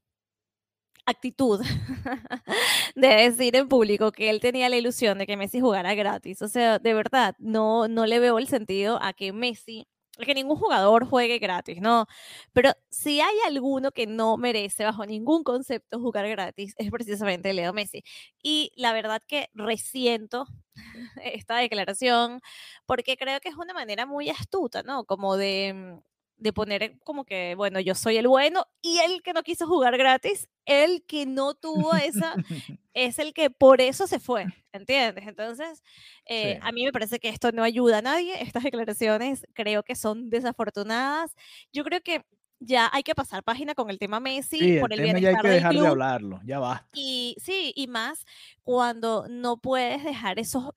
actitud 1.05 1.61
de 2.95 3.07
decir 3.07 3.55
en 3.55 3.69
público 3.69 4.11
que 4.11 4.29
él 4.29 4.41
tenía 4.41 4.67
la 4.67 4.75
ilusión 4.75 5.17
de 5.17 5.25
que 5.25 5.37
Messi 5.37 5.61
jugara 5.61 5.95
gratis. 5.95 6.41
O 6.41 6.49
sea, 6.49 6.77
de 6.77 6.93
verdad, 6.93 7.35
no, 7.39 7.87
no 7.87 8.05
le 8.05 8.19
veo 8.19 8.37
el 8.37 8.49
sentido 8.49 9.01
a 9.01 9.13
que 9.13 9.31
Messi, 9.31 9.87
que 10.19 10.33
ningún 10.35 10.57
jugador 10.57 11.05
juegue 11.05 11.39
gratis, 11.39 11.81
¿no? 11.81 12.05
Pero 12.53 12.71
si 12.89 13.19
hay 13.21 13.35
alguno 13.47 13.91
que 13.91 14.05
no 14.07 14.37
merece 14.37 14.83
bajo 14.83 15.05
ningún 15.05 15.43
concepto 15.43 15.99
jugar 15.99 16.27
gratis, 16.29 16.75
es 16.77 16.91
precisamente 16.91 17.53
Leo 17.53 17.73
Messi. 17.73 18.03
Y 18.41 18.71
la 18.75 18.93
verdad 18.93 19.21
que 19.27 19.49
resiento 19.53 20.45
esta 21.23 21.57
declaración 21.57 22.41
porque 22.85 23.17
creo 23.17 23.39
que 23.39 23.49
es 23.49 23.55
una 23.55 23.73
manera 23.73 24.05
muy 24.05 24.29
astuta, 24.29 24.83
¿no? 24.83 25.05
Como 25.05 25.35
de, 25.37 25.99
de 26.37 26.53
poner 26.53 26.99
como 27.03 27.25
que, 27.25 27.55
bueno, 27.55 27.79
yo 27.79 27.95
soy 27.95 28.17
el 28.17 28.27
bueno 28.27 28.65
y 28.81 28.99
el 28.99 29.23
que 29.23 29.33
no 29.33 29.43
quiso 29.43 29.67
jugar 29.67 29.97
gratis, 29.97 30.49
el 30.65 31.03
que 31.05 31.25
no 31.25 31.55
tuvo 31.55 31.95
esa, 31.95 32.35
es 32.93 33.19
el 33.19 33.33
que 33.33 33.49
por 33.49 33.81
eso 33.81 34.07
se 34.07 34.19
fue, 34.19 34.45
¿entiendes? 34.73 35.27
Entonces, 35.27 35.81
eh, 36.25 36.55
Sí. 36.55 36.59
a 36.61 36.71
mí 36.71 36.85
me 36.85 36.91
parece 36.91 37.19
que 37.19 37.29
esto 37.29 37.51
no 37.51 37.63
ayuda 37.63 37.99
a 37.99 38.01
nadie, 38.01 38.41
estas 38.41 38.63
declaraciones 38.63 39.45
creo 39.53 39.83
que 39.83 39.95
son 39.95 40.29
desafortunadas. 40.29 41.35
Yo 41.73 41.83
creo 41.83 42.01
que 42.01 42.23
ya 42.59 42.89
hay 42.93 43.03
que 43.03 43.15
pasar 43.15 43.43
página 43.43 43.75
con 43.75 43.89
el 43.89 43.99
tema 43.99 44.19
Messi 44.21 44.57
Sí, 44.59 44.77
el 44.77 44.79
por 44.79 44.93
el 44.93 45.01
tema 45.01 45.19
ya 45.19 45.29
hay 45.29 45.35
bienestar 45.35 45.41
que 45.41 45.47
del 45.49 45.55
dejar 45.57 45.73
de 45.73 45.87
hablarlo, 45.87 46.39
ya 46.45 46.59
basta. 46.59 46.87
Y 46.93 47.35
sí, 47.39 47.73
y 47.75 47.87
más 47.87 48.25
cuando 48.63 49.27
no 49.29 49.57
puedes 49.57 50.03
dejar 50.03 50.39
esos 50.39 50.69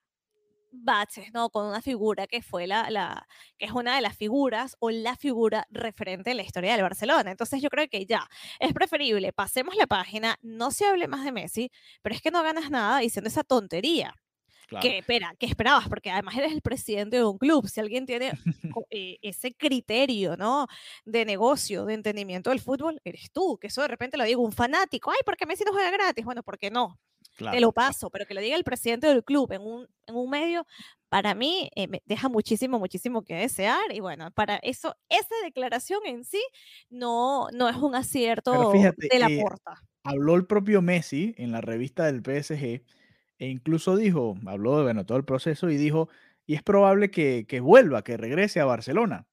baches, 0.85 1.33
¿no? 1.33 1.51
Con 1.51 1.67
una 1.67 1.83
figura 1.83 2.27
que 2.27 2.43
fue 2.43 2.67
la, 2.67 2.91
la, 2.91 3.27
que 3.59 3.67
es 3.67 3.73
una 3.73 3.97
de 3.97 4.01
las 4.01 4.17
figuras 4.17 4.77
o 4.81 4.91
la 4.91 5.17
figura 5.17 5.67
referente 5.71 6.31
en 6.31 6.37
la 6.37 6.43
historia 6.43 6.73
del 6.73 6.83
Barcelona. 6.83 7.31
Entonces 7.31 7.63
yo 7.63 7.69
creo 7.69 7.89
que 7.89 8.07
ya 8.07 8.29
es 8.61 8.73
preferible, 8.73 9.33
pasemos 9.33 9.77
la 9.77 9.87
página, 9.87 10.37
no 10.43 10.71
se 10.71 10.87
hable 10.87 11.09
más 11.09 11.25
de 11.25 11.33
Messi, 11.33 11.71
pero 12.03 12.15
es 12.15 12.23
que 12.23 12.31
no 12.31 12.43
ganas 12.43 12.71
nada 12.71 12.99
diciendo 12.99 13.29
esa 13.29 13.45
tontería. 13.45 14.15
Claro. 14.67 14.83
Que, 14.83 14.99
espera, 14.99 15.33
que 15.39 15.47
esperabas? 15.47 15.89
Porque 15.89 16.11
además 16.11 16.37
eres 16.37 16.53
el 16.53 16.61
presidente 16.61 17.17
de 17.17 17.25
un 17.25 17.39
club. 17.39 17.69
Si 17.69 17.79
alguien 17.79 18.05
tiene 18.05 18.33
eh, 18.91 19.17
ese 19.23 19.55
criterio, 19.55 20.37
¿no? 20.37 20.67
De 21.05 21.25
negocio, 21.25 21.85
de 21.85 21.95
entendimiento 21.95 22.51
del 22.51 22.61
fútbol, 22.61 23.01
eres 23.05 23.31
tú. 23.33 23.59
Que 23.61 23.69
eso 23.69 23.83
de 23.83 23.89
repente 23.89 24.17
lo 24.17 24.25
diga 24.25 24.41
un 24.41 24.51
fanático. 24.51 25.13
Ay, 25.13 25.19
¿por 25.25 25.37
qué 25.37 25.47
Messi 25.47 25.63
no 25.65 25.73
juega 25.73 25.93
gratis? 25.93 26.25
Bueno, 26.25 26.43
¿por 26.43 26.59
qué 26.59 26.71
no? 26.71 26.99
Te 27.31 27.39
Claro, 27.39 27.61
lo 27.61 27.73
paso, 27.73 28.11
pero 28.11 28.27
que 28.27 28.35
lo 28.35 28.41
diga 28.41 28.57
el 28.57 28.65
presidente 28.65 29.07
del 29.07 29.25
club 29.25 29.53
en 29.53 29.63
un, 29.63 29.89
en 30.07 30.15
un 30.15 30.31
medio, 30.31 30.67
para 31.09 31.35
mí 31.35 31.71
eh, 31.77 31.89
me 31.89 32.03
deja 32.05 32.29
muchísimo, 32.29 32.79
muchísimo 32.79 33.23
que 33.23 33.35
desear. 33.35 33.93
Y 33.93 34.01
bueno, 34.01 34.31
para 34.33 34.57
eso, 34.57 34.97
esa 35.09 35.35
declaración 35.45 36.01
en 36.07 36.25
sí 36.25 36.43
no, 36.91 37.49
no 37.53 37.69
es 37.69 37.77
un 37.77 37.95
acierto 37.95 38.71
fíjate, 38.73 39.09
de 39.11 39.19
la 39.19 39.29
eh, 39.29 39.41
porta. 39.41 39.83
habló 40.03 40.35
el 40.35 40.47
propio 40.47 40.83
Messi 40.83 41.35
en 41.39 41.53
la 41.53 41.61
revista 41.61 42.05
del 42.11 42.23
PSG 42.23 42.83
e 43.39 43.49
incluso 43.49 43.97
dijo, 43.97 44.35
habló 44.47 44.79
de 44.79 44.85
bueno, 44.85 45.05
todo 45.05 45.19
el 45.19 45.25
proceso 45.25 45.71
y 45.71 45.77
dijo, 45.77 46.09
y 46.47 46.55
es 46.55 46.63
probable 46.63 47.11
que, 47.11 47.47
que 47.47 47.61
vuelva, 47.61 48.03
que 48.03 48.17
regrese 48.17 48.61
a 48.61 48.65
Barcelona. 48.65 49.27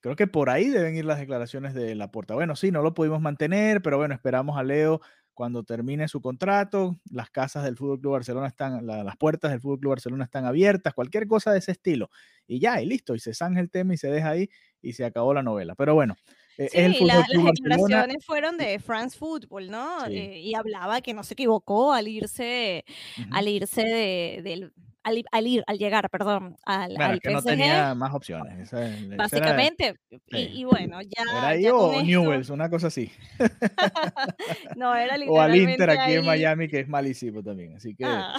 Creo 0.00 0.16
que 0.16 0.26
por 0.26 0.48
ahí 0.48 0.68
deben 0.68 0.96
ir 0.96 1.04
las 1.04 1.18
declaraciones 1.18 1.74
de 1.74 1.94
Laporta. 1.94 2.34
Bueno, 2.34 2.56
sí, 2.56 2.70
no 2.70 2.80
lo 2.82 2.94
pudimos 2.94 3.20
mantener, 3.20 3.82
pero 3.82 3.98
bueno, 3.98 4.14
esperamos 4.14 4.56
a 4.56 4.62
Leo 4.62 5.02
cuando 5.34 5.64
termine 5.64 6.08
su 6.08 6.20
contrato, 6.20 7.00
las 7.10 7.30
casas 7.30 7.64
del 7.64 7.76
Fútbol 7.76 8.00
Club 8.00 8.12
Barcelona 8.12 8.46
están, 8.46 8.86
las 8.86 9.16
puertas 9.16 9.50
del 9.50 9.60
Fútbol 9.60 9.80
Club 9.80 9.90
Barcelona 9.90 10.24
están 10.24 10.44
abiertas, 10.44 10.94
cualquier 10.94 11.26
cosa 11.26 11.52
de 11.52 11.58
ese 11.58 11.72
estilo. 11.72 12.10
Y 12.46 12.60
ya, 12.60 12.80
y 12.82 12.86
listo, 12.86 13.14
y 13.14 13.20
se 13.20 13.34
zanja 13.34 13.60
el 13.60 13.70
tema 13.70 13.94
y 13.94 13.96
se 13.96 14.08
deja 14.08 14.30
ahí 14.30 14.50
y 14.82 14.92
se 14.92 15.04
acabó 15.04 15.32
la 15.34 15.42
novela. 15.42 15.74
Pero 15.74 15.94
bueno, 15.94 16.16
eh, 16.58 16.68
sí, 16.68 17.04
las 17.04 17.26
declaraciones 17.28 18.24
fueron 18.24 18.58
de 18.58 18.78
France 18.78 19.16
Football, 19.16 19.70
¿no? 19.70 20.06
Eh, 20.06 20.40
y 20.40 20.54
hablaba 20.54 21.00
que 21.00 21.14
no 21.14 21.24
se 21.24 21.34
equivocó 21.34 21.92
al 21.92 22.08
irse, 22.08 22.84
al 23.30 23.48
irse 23.48 23.82
de, 23.82 24.40
del 24.42 24.72
al, 25.02 25.46
ir, 25.46 25.64
al 25.66 25.78
llegar, 25.78 26.10
perdón, 26.10 26.56
al, 26.64 26.94
bueno, 26.94 27.18
que 27.20 27.30
no 27.30 27.42
tenía 27.42 27.94
más 27.94 28.14
opciones. 28.14 28.70
básicamente, 29.16 29.94
y, 30.28 30.64
bueno, 30.64 31.00
ya. 31.02 31.22
Era 31.22 31.48
ahí 31.48 31.68
o 31.68 32.02
Newells, 32.02 32.50
una 32.50 32.68
cosa 32.68 32.88
así. 32.88 33.10
no, 34.76 34.94
era 34.94 35.16
literalmente. 35.18 35.30
O 35.30 35.40
al 35.40 35.56
Inter 35.56 35.90
aquí 35.90 36.12
en 36.12 36.26
Miami, 36.26 36.68
que 36.68 36.80
es 36.80 36.88
malísimo 36.88 37.42
también. 37.42 37.74
Así 37.76 37.94
que 37.94 38.04
ah. 38.04 38.34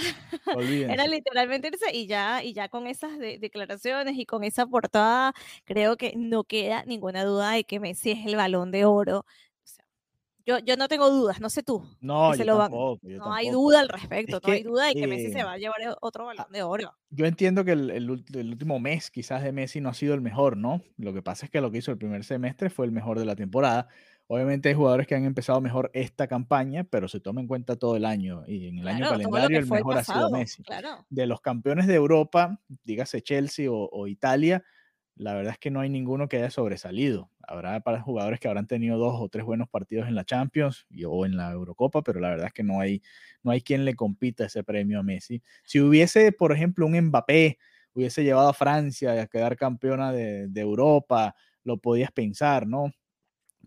Era 0.90 1.08
literalmente 1.08 1.70
irse 1.70 1.96
y 1.96 2.08
ya, 2.08 2.44
y 2.44 2.54
ya 2.54 2.70
con 2.70 2.88
esas 2.88 3.18
declaraciones 3.18 4.18
y 4.18 4.26
con 4.26 4.44
esa 4.44 4.66
portada, 4.66 5.34
creo 5.66 5.98
que 5.98 6.14
no 6.16 6.44
queda 6.44 6.84
ninguna 6.86 7.24
duda 7.24 7.52
de 7.52 7.64
que 7.64 7.80
Messi 7.80 8.12
es 8.12 8.26
el 8.26 8.36
balón 8.36 8.72
de 8.72 8.86
oro 8.86 9.26
yo, 10.46 10.60
yo 10.60 10.76
no 10.78 10.88
tengo 10.88 11.10
dudas, 11.10 11.40
no 11.40 11.50
sé 11.50 11.64
tú. 11.64 11.84
No, 12.00 12.36
yo 12.36 12.46
tampoco, 12.46 13.00
no 13.04 13.34
hay 13.34 13.50
duda 13.50 13.80
al 13.80 13.90
respecto, 13.90 14.40
no 14.44 14.54
hay 14.54 14.64
duda 14.64 14.86
de 14.88 14.94
que 14.94 15.08
Messi 15.08 15.32
se 15.32 15.44
va 15.44 15.54
a 15.54 15.58
llevar 15.58 15.98
otro 16.02 16.26
balón 16.26 16.46
de 16.52 16.64
oro. 16.64 16.94
Yo 17.10 17.26
entiendo 17.26 17.66
que 17.66 17.74
el, 17.74 17.90
el, 17.90 18.10
último 18.10 18.80
mes 18.80 19.12
quizás 19.12 19.44
de 19.44 19.52
Messi 19.52 19.82
no 19.82 19.90
ha 19.90 19.94
sido 19.94 20.14
el 20.14 20.22
mejor, 20.22 20.58
¿no? 20.58 20.82
Lo 20.98 21.14
que 21.14 21.22
pasa 21.22 21.46
es 21.46 21.52
que 21.52 21.62
lo 21.62 21.72
que 21.72 21.80
hizo 21.80 21.92
el 21.92 21.98
primer 21.98 22.24
semestre 22.24 22.70
fue 22.70 22.86
el 22.86 22.92
mejor 22.92 23.20
de 23.20 23.26
la 23.26 23.36
temporada. 23.36 23.88
Obviamente 24.28 24.70
hay 24.70 24.76
jugadores 24.76 25.08
que 25.08 25.16
han 25.16 25.26
empezado 25.26 25.60
mejor 25.60 25.92
esta 25.94 26.28
campaña, 26.28 26.86
pero 26.86 27.08
se 27.08 27.20
toma 27.20 27.42
en 27.42 27.48
cuenta 27.48 27.76
todo 27.76 27.98
el 27.98 28.06
año 28.06 28.44
y 28.48 28.68
en 28.68 28.80
el 28.80 28.88
año 28.88 29.10
calendario 29.10 29.60
el 29.60 29.68
mejor 29.68 29.98
ha 29.98 30.04
sido 30.04 30.30
Messi. 30.32 30.64
De 31.10 31.26
los 31.26 31.42
campeones 31.42 31.88
de 31.88 31.96
Europa, 31.96 32.60
dígase 32.84 33.22
Chelsea 33.22 33.70
o, 33.70 33.90
o 33.92 34.08
Italia, 34.08 34.64
la 35.16 35.34
verdad 35.34 35.54
es 35.54 35.60
que 35.60 35.72
no 35.72 35.82
hay 35.82 35.90
ninguno 35.90 36.30
que 36.30 36.38
haya 36.38 36.50
sobresalido. 36.50 37.30
Habrá 37.52 37.82
para 37.82 38.02
jugadores 38.02 38.40
que 38.40 38.48
habrán 38.48 38.66
tenido 38.66 38.98
dos 38.98 39.20
o 39.20 39.28
tres 39.28 39.44
buenos 39.44 39.68
partidos 39.68 40.08
en 40.08 40.16
la 40.16 40.24
Champions 40.24 40.88
o 41.06 41.26
en 41.26 41.36
la 41.36 41.52
Eurocopa, 41.52 42.02
pero 42.02 42.22
la 42.22 42.30
verdad 42.30 42.48
es 42.48 42.54
que 42.54 42.64
no 42.64 42.80
hay, 42.80 43.02
no 43.44 43.52
hay 43.52 43.60
quien 43.60 43.84
le 43.84 43.94
compita 43.94 44.46
ese 44.46 44.64
premio 44.64 45.00
a 45.00 45.04
Messi. 45.04 45.42
Si 45.66 45.82
hubiese, 45.82 46.32
por 46.32 46.54
ejemplo, 46.54 46.86
un 46.86 46.98
Mbappé, 46.98 47.58
hubiese 47.94 48.24
llevado 48.24 48.48
a 48.48 48.54
Francia 48.54 49.22
a 49.22 49.28
quedar 49.28 49.58
campeona 49.58 50.14
de, 50.14 50.50
Europa, 50.56 51.36
lo 51.66 51.78
podías 51.78 52.14
pensar, 52.14 52.66
¿no? 52.66 52.94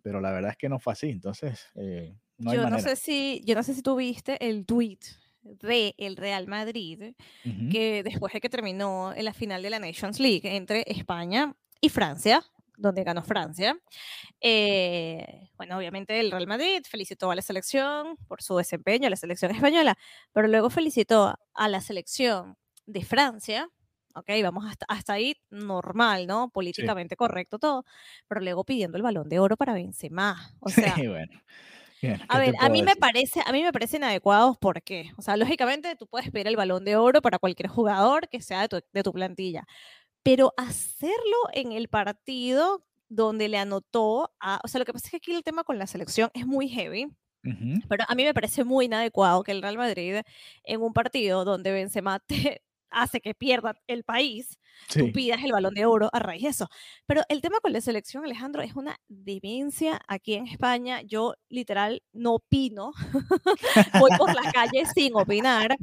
Pero 0.01 0.19
la 0.23 0.31
verdad 0.31 0.53
es 0.53 0.57
que 0.57 0.71
no 0.71 0.79
fue 0.79 0.95
así, 0.95 1.11
entonces 1.11 1.67
eh, 1.75 2.17
no 2.39 2.53
hay 2.53 2.57
yo 2.57 2.63
manera. 2.63 2.83
No 2.83 2.89
sé 2.89 2.97
si, 2.97 3.43
yo 3.45 3.55
no 3.55 3.63
sé 3.63 3.75
si 3.75 3.83
tuviste 3.83 4.49
el 4.49 4.65
tweet 4.65 5.01
de 5.43 5.95
el 5.99 6.17
Real 6.17 6.47
Madrid, 6.47 7.13
que 7.71 8.03
después 8.03 8.33
de 8.33 8.41
que 8.41 8.49
terminó 8.49 9.13
en 9.15 9.27
la 9.27 9.35
final 9.35 9.63
de 9.63 9.69
la 9.69 9.79
Nations 9.79 10.19
League 10.19 10.57
entre 10.57 10.85
España 10.87 11.55
y 11.83 11.91
Francia, 11.91 12.43
donde 12.77 13.05
ganó 13.05 13.23
Francia. 13.23 13.79
Eh, 14.41 15.51
bueno, 15.57 15.77
obviamente 15.77 16.19
el 16.21 16.31
Real 16.31 16.47
Madrid 16.47 16.83
felicitó 16.89 17.31
a 17.31 17.35
la 17.35 17.43
selección 17.43 18.17
por 18.29 18.43
su 18.43 18.57
desempeño, 18.57 19.07
a 19.07 19.11
la 19.11 19.17
selección 19.17 19.51
española, 19.53 19.97
pero 20.33 20.49
luego 20.49 20.71
felicitó 20.71 21.39
a 21.55 21.69
la 21.69 21.81
selección 21.81 22.57
de 22.87 23.05
Francia. 23.05 23.69
Ok, 24.15 24.29
vamos 24.43 24.65
hasta, 24.67 24.87
hasta 24.89 25.15
ahí 25.15 25.37
normal, 25.51 26.27
¿no? 26.27 26.49
Políticamente 26.51 27.17
correcto 27.17 27.59
todo, 27.59 27.85
pero 28.29 28.41
luego 28.41 28.65
pidiendo 28.65 28.97
el 28.97 29.03
balón 29.03 29.29
de 29.29 29.41
oro 29.41 29.57
para 29.57 29.75
Benzema. 29.75 30.53
O 30.61 30.69
sea, 30.69 30.95
bueno 30.97 31.41
a 32.29 32.39
ver, 32.39 32.55
a 32.59 32.69
mí 32.69 32.83
me 32.83 32.97
parece, 32.97 33.41
a 33.45 33.53
mí 33.53 33.63
me 33.63 33.73
parecen 33.73 34.05
adecuados 34.05 34.57
porque, 34.59 35.11
o 35.17 35.23
sea, 35.23 35.37
lógicamente 35.37 35.97
tú 35.97 36.07
puedes 36.07 36.31
pedir 36.31 36.49
el 36.49 36.57
balón 36.57 36.85
de 36.85 36.97
oro 36.97 37.23
para 37.23 37.39
cualquier 37.39 37.69
jugador 37.69 38.29
que 38.29 38.41
sea 38.41 38.69
de 38.69 39.03
tu, 39.03 39.13
plantilla, 39.13 39.67
pero 40.25 40.53
hacerlo 40.57 41.37
en 41.53 41.71
el 41.73 41.89
partido 41.89 42.85
donde 43.09 43.49
le 43.49 43.59
anotó 43.59 44.33
a, 44.41 44.61
o 44.65 44.69
sea, 44.69 44.81
lo 44.81 44.85
que 44.85 44.93
pasa 44.93 45.07
es 45.07 45.11
que 45.13 45.17
aquí 45.19 45.33
el 45.33 45.45
tema 45.45 45.63
con 45.63 45.79
la 45.79 45.87
selección 45.87 46.31
es 46.35 46.47
muy 46.47 46.69
heavy. 46.69 47.15
Pero 47.91 48.05
a 48.09 48.15
mí 48.15 48.25
me 48.25 48.33
parece 48.33 48.65
muy 48.65 48.87
inadecuado 48.87 49.43
que 49.43 49.53
el 49.53 49.61
Real 49.61 49.77
Madrid 49.77 50.23
en 50.65 50.81
un 50.81 50.95
partido 50.95 51.45
donde 51.45 51.73
Benzema 51.73 52.19
te, 52.27 52.63
hace 52.95 53.21
que 53.21 53.35
pierda 53.35 53.75
el 53.87 54.05
país, 54.05 54.59
tú 54.89 55.13
pidas 55.13 55.43
el 55.43 55.53
balón 55.53 55.75
de 55.75 55.87
oro 55.87 56.09
a 56.13 56.19
raíz 56.19 56.43
de 56.43 56.49
eso. 56.49 56.69
Pero 57.07 57.23
el 57.29 57.41
tema 57.41 57.61
con 57.61 57.73
la 57.73 57.81
selección, 57.81 58.25
Alejandro, 58.25 58.63
es 58.63 58.75
una 58.75 58.99
demencia 59.09 60.01
aquí 60.09 60.35
en 60.35 60.47
España. 60.47 61.03
Yo 61.03 61.35
literal 61.49 62.03
no 62.13 62.35
opino, 62.35 62.93
voy 64.01 64.11
por 64.17 64.35
las 64.35 64.53
calles 64.53 64.91
sin 64.95 65.15
opinar, 65.17 65.77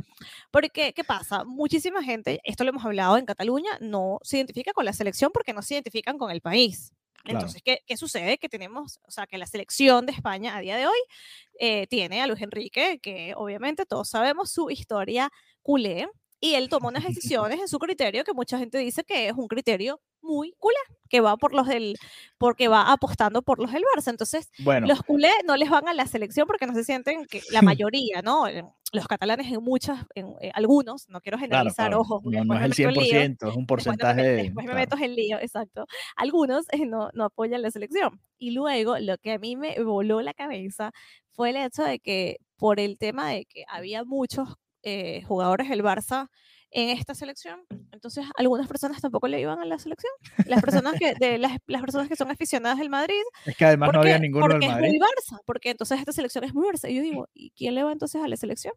porque 0.52 0.94
¿qué 0.94 1.04
pasa? 1.04 1.44
Muchísima 1.44 2.04
gente, 2.04 2.40
esto 2.44 2.64
lo 2.64 2.72
hemos 2.72 2.86
hablado 2.86 3.18
en 3.18 3.26
Cataluña, 3.26 3.72
no 3.80 4.20
se 4.24 4.38
identifica 4.38 4.74
con 4.74 4.86
la 4.86 4.94
selección 4.94 5.32
porque 5.34 5.54
no 5.54 5.62
se 5.62 5.76
identifican 5.76 6.18
con 6.18 6.32
el 6.32 6.42
país. 6.42 6.94
Entonces, 7.26 7.62
¿qué, 7.64 7.84
¿qué, 7.86 7.98
sucede? 7.98 8.38
Que 8.38 8.50
tenemos, 8.50 9.00
o 9.08 9.12
sea, 9.12 9.28
que 9.28 9.38
la 9.38 9.46
selección 9.46 10.06
de 10.06 10.14
España 10.14 10.56
a 10.56 10.62
día 10.62 10.76
de 10.76 10.88
hoy 10.88 10.98
eh, 11.60 11.88
tiene 11.88 12.22
a 12.22 12.28
Luis 12.28 12.42
Enrique, 12.42 13.00
que 13.00 13.34
obviamente 13.36 13.86
todos 13.86 14.10
sabemos 14.10 14.52
su 14.52 14.70
historia 14.70 15.30
culé, 15.62 16.08
y 16.44 16.56
él 16.56 16.70
tomó 16.70 16.88
unas 16.88 17.06
decisiones 17.06 17.60
en 17.60 17.68
su 17.68 17.78
criterio 17.78 18.24
que 18.24 18.34
mucha 18.34 18.58
gente 18.58 18.80
dice 18.80 19.04
que 19.04 19.28
es 19.28 19.34
un 19.34 19.48
criterio 19.48 20.02
muy 20.22 20.54
culé, 20.58 20.76
que 21.08 21.22
va 21.22 21.38
por 21.38 21.54
los 21.54 21.68
del, 21.68 21.96
porque 22.40 22.68
va 22.68 22.92
apostando 22.92 23.44
por 23.44 23.60
los 23.60 23.72
del 23.72 23.84
Barça. 23.84 24.10
Entonces, 24.10 24.50
los 24.58 25.04
culés 25.04 25.34
no 25.46 25.56
les 25.56 25.70
van 25.70 25.88
a 25.88 25.94
la 25.94 26.08
selección 26.08 26.48
porque 26.48 26.66
no 26.66 26.74
se 26.74 26.84
sienten 26.84 27.26
que 27.26 27.42
la 27.52 27.62
mayoría, 27.80 28.22
¿no? 28.24 28.46
Los 28.92 29.08
catalanes 29.08 29.52
en 29.52 29.64
muchas, 29.64 30.04
en, 30.16 30.34
eh, 30.42 30.52
algunos, 30.56 31.08
no 31.10 31.22
quiero 31.22 31.38
generalizar, 31.38 31.94
ojo. 31.94 32.22
No, 32.24 32.56
es 32.56 32.80
el 32.80 32.88
100%, 32.88 33.50
es 33.50 33.56
un 33.56 33.66
porcentaje. 33.68 34.24
Después, 34.24 34.66
me, 34.66 34.74
meto 34.74 34.98
en 34.98 35.16
lío, 35.16 35.38
exacto. 35.40 35.86
Algunos 36.16 36.66
eh, 36.72 36.88
no, 36.88 37.10
no 37.14 37.26
apoyan 37.26 37.62
la 37.62 37.70
selección. 37.70 38.20
Y 38.40 38.52
luego, 38.52 38.98
lo 38.98 39.18
que 39.20 39.34
a 39.34 39.38
mí 39.38 39.56
me 39.56 39.82
voló 39.84 40.22
la 40.22 40.34
cabeza 40.34 40.92
fue 41.30 41.52
el 41.52 41.58
hecho 41.58 41.84
de 41.84 42.00
que 42.00 42.38
por 42.58 42.80
el 42.80 42.98
tema 42.98 43.30
de 43.30 43.46
que 43.46 43.64
había 43.68 44.04
muchos 44.04 44.56
eh, 44.84 45.24
jugadores 45.24 45.70
del 45.70 45.84
Barça 45.84 46.30
en 46.72 46.90
esta 46.90 47.14
selección. 47.14 47.62
Entonces, 47.92 48.26
algunas 48.38 48.68
personas 48.68 49.02
tampoco 49.02 49.28
le 49.28 49.42
iban 49.42 49.60
a 49.60 49.66
la 49.66 49.78
selección. 49.78 50.12
Las 50.46 50.62
personas 50.62 50.98
que, 50.98 51.14
de 51.16 51.38
las, 51.38 51.58
las 51.68 51.82
personas 51.82 52.08
que 52.08 52.16
son 52.16 52.32
aficionadas 52.32 52.80
del 52.80 52.90
Madrid. 52.90 53.22
Es 53.46 53.58
que 53.58 53.66
además 53.66 53.92
no 53.94 54.00
había 54.00 54.20
ninguno 54.20 54.48
del 54.48 54.60
Madrid. 54.60 54.70
Porque 54.70 54.88
es 54.88 54.92
muy 54.92 55.00
Barça, 55.00 55.42
porque 55.46 55.70
entonces 55.72 56.00
esta 56.00 56.12
selección 56.12 56.44
es 56.44 56.54
muy 56.54 56.68
Barça. 56.68 56.90
Y 56.90 56.96
yo 56.96 57.02
digo, 57.02 57.28
¿y 57.34 57.52
quién 57.52 57.76
le 57.76 57.84
va 57.84 57.92
entonces 57.92 58.24
a 58.24 58.28
la 58.28 58.38
selección? 58.38 58.74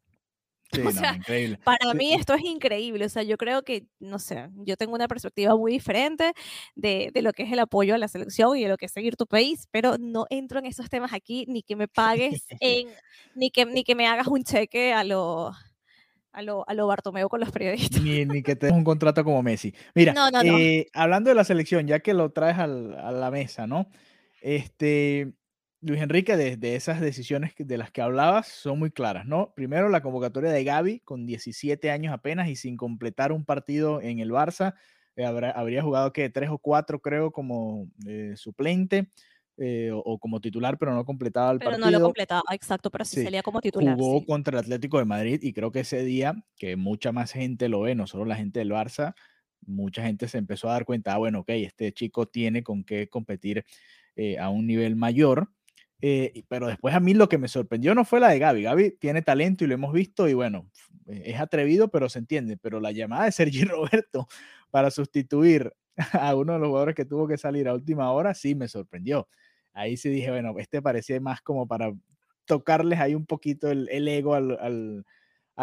o 0.86 0.90
sea, 0.90 1.18
para 1.62 1.94
mí 1.94 2.14
esto 2.14 2.34
es 2.34 2.42
increíble. 2.42 3.04
O 3.04 3.08
sea, 3.08 3.22
yo 3.22 3.36
creo 3.36 3.62
que, 3.62 3.86
no 4.00 4.18
sé, 4.18 4.48
yo 4.56 4.76
tengo 4.76 4.94
una 4.94 5.08
perspectiva 5.08 5.56
muy 5.56 5.72
diferente 5.72 6.32
de, 6.74 7.10
de, 7.12 7.22
lo 7.22 7.32
que 7.32 7.44
es 7.44 7.52
el 7.52 7.58
apoyo 7.60 7.94
a 7.94 7.98
la 7.98 8.08
selección 8.08 8.56
y 8.56 8.62
de 8.62 8.68
lo 8.68 8.76
que 8.76 8.86
es 8.86 8.92
seguir 8.92 9.16
tu 9.16 9.26
país, 9.26 9.68
pero 9.70 9.96
no 9.98 10.26
entro 10.30 10.58
en 10.58 10.66
esos 10.66 10.88
temas 10.88 11.12
aquí, 11.12 11.44
ni 11.48 11.62
que 11.62 11.76
me 11.76 11.88
pagues 11.88 12.46
en, 12.60 12.88
ni 13.34 13.50
que, 13.50 13.66
ni 13.66 13.84
que 13.84 13.94
me 13.94 14.06
hagas 14.06 14.26
un 14.26 14.42
cheque 14.42 14.92
a 14.92 15.04
los 15.04 15.54
a 16.34 16.42
lo, 16.42 16.68
a 16.68 16.74
lo 16.74 16.86
Bartomeu 16.86 17.28
con 17.28 17.40
los 17.40 17.50
periodistas. 17.50 18.02
Ni, 18.02 18.24
ni 18.24 18.42
que 18.42 18.56
tengas 18.56 18.76
un 18.76 18.84
contrato 18.84 19.22
como 19.24 19.42
Messi. 19.42 19.72
Mira, 19.94 20.14
eh, 20.42 20.88
hablando 20.92 21.30
de 21.30 21.36
la 21.36 21.44
selección, 21.44 21.86
ya 21.86 22.00
que 22.00 22.12
lo 22.12 22.32
traes 22.32 22.58
al, 22.58 22.94
a 22.94 23.12
la 23.12 23.30
mesa, 23.30 23.66
¿no? 23.66 23.88
Este, 24.42 25.32
Luis 25.80 26.02
Enrique, 26.02 26.36
de, 26.36 26.74
esas 26.74 27.00
decisiones 27.00 27.52
de 27.56 27.78
las 27.78 27.92
que 27.92 28.02
hablabas, 28.02 28.48
son 28.48 28.80
muy 28.80 28.90
claras, 28.90 29.26
¿no? 29.26 29.52
Primero, 29.54 29.88
la 29.88 30.02
convocatoria 30.02 30.50
de 30.50 30.64
Gaby, 30.64 31.00
con 31.00 31.24
17 31.24 31.90
años 31.90 32.12
apenas 32.12 32.48
y 32.48 32.56
sin 32.56 32.76
completar 32.76 33.30
un 33.30 33.44
partido 33.44 34.00
en 34.00 34.18
el 34.18 34.30
Barça. 34.30 34.74
Eh, 35.14 35.24
habría 35.24 35.82
jugado, 35.82 36.12
que 36.12 36.30
Tres 36.30 36.50
o 36.50 36.58
cuatro, 36.58 37.00
creo, 37.00 37.30
como 37.30 37.88
eh, 38.08 38.32
suplente. 38.36 39.08
Eh, 39.56 39.92
o, 39.92 40.18
como 40.18 40.40
titular, 40.40 40.76
pero 40.78 40.94
no 40.94 41.04
completaba 41.04 41.52
el 41.52 41.60
partido. 41.60 41.76
Pero 41.76 41.90
no 41.92 41.98
lo 41.98 42.04
completaba, 42.04 42.42
exacto, 42.50 42.90
pero 42.90 43.04
sí, 43.04 43.22
salía 43.22 43.40
como 43.40 43.60
titular. 43.60 43.96
Jugó 43.96 44.26
contra 44.26 44.58
el 44.58 44.64
Atlético 44.64 44.98
de 44.98 45.04
Madrid 45.04 45.38
y 45.42 45.52
creo 45.52 45.70
que 45.70 45.80
ese 45.80 46.02
día, 46.02 46.34
que 46.56 46.74
mucha 46.74 47.12
más 47.12 47.30
gente 47.30 47.68
lo 47.68 47.82
ve, 47.82 47.94
no 47.94 48.08
solo 48.08 48.24
la 48.24 48.34
gente 48.34 48.58
del 48.58 48.72
Barça, 48.72 49.14
mucha 49.64 50.02
gente 50.02 50.26
se 50.26 50.38
empezó 50.38 50.68
a 50.68 50.72
dar 50.72 50.84
cuenta, 50.84 51.14
ah, 51.14 51.18
bueno, 51.18 51.40
ok, 51.40 51.50
este 51.50 51.92
chico 51.92 52.26
tiene 52.26 52.64
con 52.64 52.82
qué 52.82 53.08
competir 53.08 53.64
eh, 54.16 54.38
a 54.38 54.50
un 54.50 54.66
nivel 54.66 54.96
mayor. 54.96 55.48
Eh, 56.00 56.42
pero 56.48 56.66
después 56.66 56.92
a 56.92 57.00
mí 57.00 57.14
lo 57.14 57.28
que 57.28 57.38
me 57.38 57.46
sorprendió 57.46 57.94
no 57.94 58.04
fue 58.04 58.18
la 58.18 58.30
de 58.30 58.40
Gaby. 58.40 58.62
Gaby 58.64 58.96
tiene 58.98 59.22
talento 59.22 59.62
y 59.62 59.68
lo 59.68 59.74
hemos 59.74 59.92
visto 59.92 60.28
y 60.28 60.34
bueno, 60.34 60.68
es 61.06 61.38
atrevido, 61.38 61.88
pero 61.92 62.08
se 62.08 62.18
entiende. 62.18 62.56
Pero 62.56 62.80
la 62.80 62.90
llamada 62.90 63.26
de 63.26 63.32
Sergi 63.32 63.64
Roberto 63.64 64.26
para 64.70 64.90
sustituir 64.90 65.72
a 66.12 66.34
uno 66.34 66.54
de 66.54 66.58
los 66.58 66.68
jugadores 66.68 66.96
que 66.96 67.04
tuvo 67.04 67.28
que 67.28 67.38
salir 67.38 67.68
a 67.68 67.74
última 67.74 68.10
hora 68.10 68.34
sí 68.34 68.56
me 68.56 68.66
sorprendió 68.66 69.28
ahí 69.74 69.96
sí 69.96 70.08
dije, 70.08 70.30
bueno, 70.30 70.54
este 70.58 70.80
parecía 70.80 71.20
más 71.20 71.42
como 71.42 71.66
para 71.66 71.92
tocarles 72.46 73.00
ahí 73.00 73.14
un 73.14 73.26
poquito 73.26 73.70
el, 73.70 74.08
ego 74.08 74.34
al, 74.34 75.04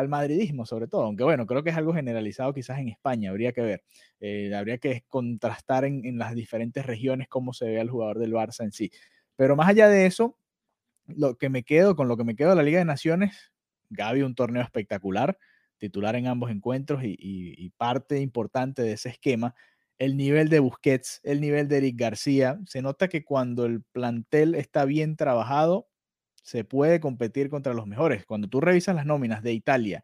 madridismo, 0.08 0.66
sobre 0.66 0.88
todo, 0.88 1.06
aunque 1.06 1.24
bueno, 1.24 1.46
creo 1.46 1.64
que 1.64 1.70
es 1.70 1.78
algo 1.78 1.94
generalizado 1.94 2.54
quizás 2.54 2.80
en 2.80 2.90
España, 2.90 3.30
habría 3.30 3.54
que 3.54 3.62
ver, 3.62 3.84
eh, 4.20 4.54
habría 4.56 4.78
que 4.78 5.04
contrastar 5.08 5.86
en, 5.86 6.18
las 6.18 6.36
diferentes 6.36 6.86
regiones 6.86 7.28
cómo 7.28 7.54
se 7.54 7.66
ve 7.66 7.80
al 7.80 7.90
jugador 7.90 8.20
del 8.20 8.34
Barça 8.34 8.64
en 8.64 8.72
sí. 8.72 8.92
Pero 9.36 9.56
más 9.56 9.70
allá 9.70 9.88
de 9.88 10.06
eso, 10.06 10.38
lo 11.08 11.36
que 11.36 11.50
me 11.50 11.64
quedo, 11.64 11.96
con 11.96 12.08
lo 12.08 12.18
que 12.18 12.24
me 12.24 12.36
quedo 12.36 12.52
de 12.52 12.56
la 12.58 12.64
Liga 12.64 12.80
de 12.80 12.86
Naciones, 12.86 13.52
Gaby 13.90 14.22
un 14.24 14.36
torneo 14.36 14.64
espectacular, 14.64 15.38
titular 15.78 16.16
en 16.16 16.28
ambos 16.28 16.52
encuentros 16.52 17.04
y, 17.04 17.16
y 17.20 17.70
parte 17.72 18.20
importante 18.20 18.82
de 18.82 18.94
ese 18.94 19.10
esquema 19.10 19.56
el 20.02 20.18
nivel 20.18 20.50
de 20.50 20.58
Busquets, 20.58 21.22
el 21.22 21.40
nivel 21.40 21.68
de 21.68 21.78
Eric 21.78 21.96
García. 21.96 22.60
Se 22.66 22.82
nota 22.82 23.08
que 23.08 23.24
cuando 23.24 23.66
el 23.66 23.84
plantel 23.84 24.56
está 24.56 24.84
bien 24.86 25.16
trabajado, 25.16 25.90
se 26.42 26.64
puede 26.64 27.00
competir 27.00 27.52
contra 27.52 27.76
los 27.76 27.86
mejores. 27.86 28.26
Cuando 28.26 28.48
tú 28.48 28.62
revisas 28.62 28.96
las 28.96 29.06
nóminas 29.06 29.44
de 29.44 29.54
Italia 29.54 30.04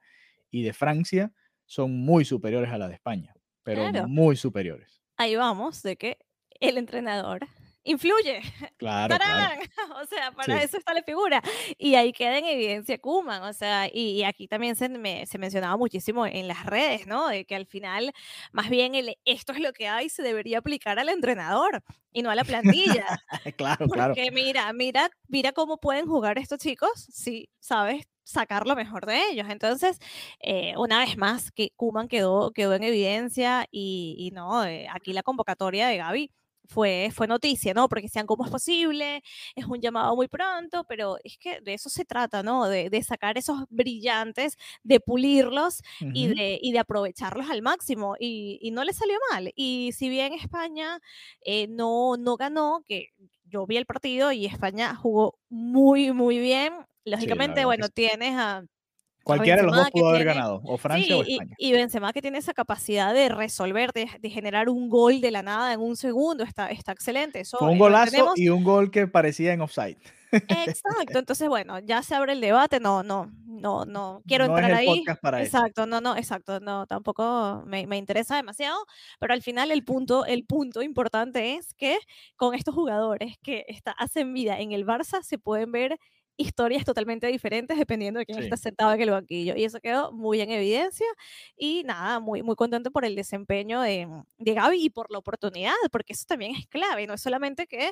y 0.52 0.62
de 0.62 0.74
Francia, 0.74 1.34
son 1.66 1.98
muy 1.98 2.26
superiores 2.26 2.72
a 2.72 2.78
la 2.78 2.88
de 2.88 2.94
España, 2.94 3.34
pero 3.64 4.08
muy 4.08 4.36
superiores. 4.36 5.02
Ahí 5.16 5.36
vamos, 5.36 5.82
de 5.82 5.96
que 5.96 6.20
el 6.60 6.78
entrenador 6.78 7.48
influye. 7.88 8.42
Claro, 8.78 9.16
O 10.02 10.06
sea, 10.06 10.32
para 10.32 10.62
eso 10.62 10.78
está 10.78 10.94
la 10.94 11.02
figura. 11.02 11.42
Y 11.78 11.96
ahí 11.96 12.14
queda 12.14 12.38
en 12.38 12.46
evidencia 12.46 13.00
Kuman. 13.00 13.44
O 13.44 13.54
sea, 13.54 13.90
y, 13.92 14.24
aquí 14.24 14.48
también 14.48 14.76
se, 14.76 14.90
me, 14.90 15.26
se, 15.26 15.38
mencionaba 15.38 15.78
muchísimo 15.78 16.26
en 16.26 16.48
las 16.48 16.66
redes, 16.66 17.08
¿no? 17.08 17.28
De 17.28 17.46
que 17.46 17.56
al 17.56 17.66
final, 17.66 18.14
más 18.52 18.70
bien, 18.70 18.96
el, 18.96 19.18
esto 19.26 19.54
es 19.54 19.60
lo 19.60 19.74
que 19.74 19.88
hay, 19.88 20.10
se 20.10 20.22
debería 20.22 20.60
aplicar 20.60 21.00
al 21.00 21.10
entrenador 21.10 21.84
y 22.12 22.22
no 22.22 22.30
a 22.30 22.36
la 22.36 22.44
plantilla. 22.44 23.06
claro, 23.58 23.88
claro. 23.88 24.14
Porque 24.14 24.32
mira, 24.32 24.72
mira, 24.74 25.10
mira 25.28 25.52
cómo 25.54 25.78
pueden 25.78 26.06
jugar 26.06 26.38
estos 26.38 26.60
chicos 26.60 26.92
si 27.12 27.50
sabes 27.60 28.06
sacar 28.24 28.68
lo 28.68 28.76
mejor 28.76 29.06
de 29.06 29.30
ellos. 29.32 29.48
Entonces, 29.50 30.00
eh, 30.42 30.76
una 30.78 31.00
vez 31.00 31.18
más, 31.18 31.52
que 31.52 31.72
Kuman 31.76 32.10
quedó, 32.10 32.52
quedó 32.52 32.74
en 32.74 32.84
evidencia 32.84 33.66
y, 33.72 34.16
y 34.20 34.32
no, 34.32 34.66
eh, 34.66 34.88
aquí 34.92 35.14
la 35.14 35.24
convocatoria 35.24 35.88
de 35.88 35.98
Gaby 35.98 36.32
fue, 36.68 37.10
fue 37.14 37.28
noticia, 37.28 37.74
¿no? 37.74 37.90
Porque 37.90 38.10
sean 38.10 38.26
¿cómo 38.26 38.46
es 38.46 38.52
posible? 38.52 39.24
Es 39.56 39.66
un 39.66 39.82
llamado 39.82 40.16
muy 40.16 40.28
pronto, 40.28 40.84
pero 40.88 41.18
es 41.24 41.38
que 41.38 41.62
de 41.62 41.74
eso 41.74 41.90
se 41.90 42.06
trata, 42.06 42.44
¿no? 42.44 42.68
De, 42.68 42.90
de 42.90 43.04
sacar 43.04 43.38
esos 43.38 43.66
brillantes, 43.70 44.58
de 44.84 45.00
pulirlos 45.00 45.82
y, 46.00 46.28
de, 46.28 46.60
y, 46.62 46.72
de, 46.72 46.80
aprovecharlos 46.80 47.50
al 47.50 47.62
máximo. 47.62 48.16
Y, 48.20 48.60
y, 48.62 48.72
no 48.72 48.84
le 48.84 48.94
salió 48.94 49.18
mal. 49.32 49.52
Y 49.56 49.92
si 49.94 50.10
bien 50.10 50.34
España 50.34 51.00
eh, 51.42 51.68
no, 51.68 52.18
no 52.18 52.38
ganó, 52.38 52.84
que 52.86 53.10
yo 53.46 53.66
vi 53.66 53.78
el 53.78 53.86
partido 53.86 54.32
y 54.32 54.46
España 54.46 54.96
jugó 54.96 55.40
muy, 55.50 56.12
muy 56.12 56.40
bien, 56.40 56.74
lógicamente, 57.06 57.66
bueno, 57.66 57.90
tienes 57.90 58.36
a 58.36 58.64
Cualquiera 59.28 59.62
de 59.62 59.68
los 59.68 59.76
dos 59.76 59.92
pudo 59.92 60.10
haber 60.10 60.26
ganado, 60.26 60.62
o 60.64 60.78
Francia 60.78 61.18
o 61.18 61.22
España. 61.22 61.54
Y, 61.58 61.70
y, 61.70 61.72
Benzema 61.74 62.14
que 62.14 62.22
tiene 62.22 62.38
esa 62.38 62.54
capacidad 62.54 63.14
de 63.14 63.30
resolver, 63.30 63.92
de, 63.94 64.30
generar 64.30 64.70
un 64.70 64.90
gol 64.90 65.22
de 65.22 65.32
la 65.32 65.44
nada 65.44 65.74
en 65.74 65.80
un 65.80 65.96
segundo, 65.96 66.44
está, 66.44 66.70
está 66.70 66.92
excelente. 66.92 67.42
Eso, 67.42 67.60
un 67.60 67.78
golazo 67.78 68.34
y 68.36 68.50
un 68.50 68.64
gol 68.64 68.92
que 68.92 69.08
parecía 69.08 69.54
en 69.54 69.62
offside. 69.62 69.98
Exacto, 70.32 71.20
entonces 71.20 71.48
bueno, 71.48 71.80
ya 71.80 72.04
se 72.04 72.14
abre 72.14 72.34
el 72.34 72.42
debate, 72.42 72.80
no, 72.80 73.02
no, 73.02 73.32
no, 73.46 73.86
no 73.86 74.22
quiero 74.28 74.46
entrar 74.46 74.74
ahí. 74.74 75.04
exacto, 75.40 75.86
no, 75.86 76.02
no, 76.02 76.18
exacto, 76.18 76.60
no, 76.60 76.86
tampoco 76.86 77.64
me, 77.66 77.88
me, 77.88 77.98
interesa 77.98 78.36
demasiado, 78.36 78.78
pero 79.20 79.34
al 79.34 79.42
final 79.42 79.72
el 79.72 79.86
punto, 79.86 80.26
el 80.26 80.46
punto 80.46 80.82
importante 80.82 81.56
es 81.56 81.74
que 81.74 81.98
con 82.36 82.54
estos 82.56 82.76
jugadores 82.76 83.38
que 83.42 83.66
está, 83.70 83.92
hacen 83.92 84.34
vida 84.34 84.60
en 84.60 84.74
el 84.74 84.86
Barça 84.86 85.24
se 85.24 85.38
pueden 85.38 85.72
ver 85.72 85.98
historias 86.38 86.86
totalmente 86.86 87.28
diferentes 87.28 87.78
dependiendo 87.78 88.20
de 88.20 88.26
quién 88.26 88.40
está 88.40 88.58
sentado 88.58 88.94
en 88.94 89.02
el 89.02 89.12
banquillo. 89.12 89.56
Y 89.56 89.64
eso 89.64 89.80
quedó 89.80 90.12
muy 90.12 90.42
en 90.42 90.52
evidencia. 90.52 91.08
Y 91.58 91.84
nada, 91.84 92.20
muy, 92.20 92.44
muy 92.44 92.56
contento 92.56 92.92
por 92.92 93.06
el 93.06 93.16
desempeño 93.16 93.82
de, 93.82 94.08
de 94.38 94.54
Gaby 94.54 94.86
y 94.86 94.90
por 94.90 95.12
la 95.12 95.18
oportunidad, 95.20 95.74
porque 95.92 96.14
eso 96.14 96.26
también 96.28 96.56
es 96.56 96.68
clave. 96.68 97.08
No 97.08 97.14
es 97.16 97.22
solamente 97.22 97.68
que, 97.68 97.92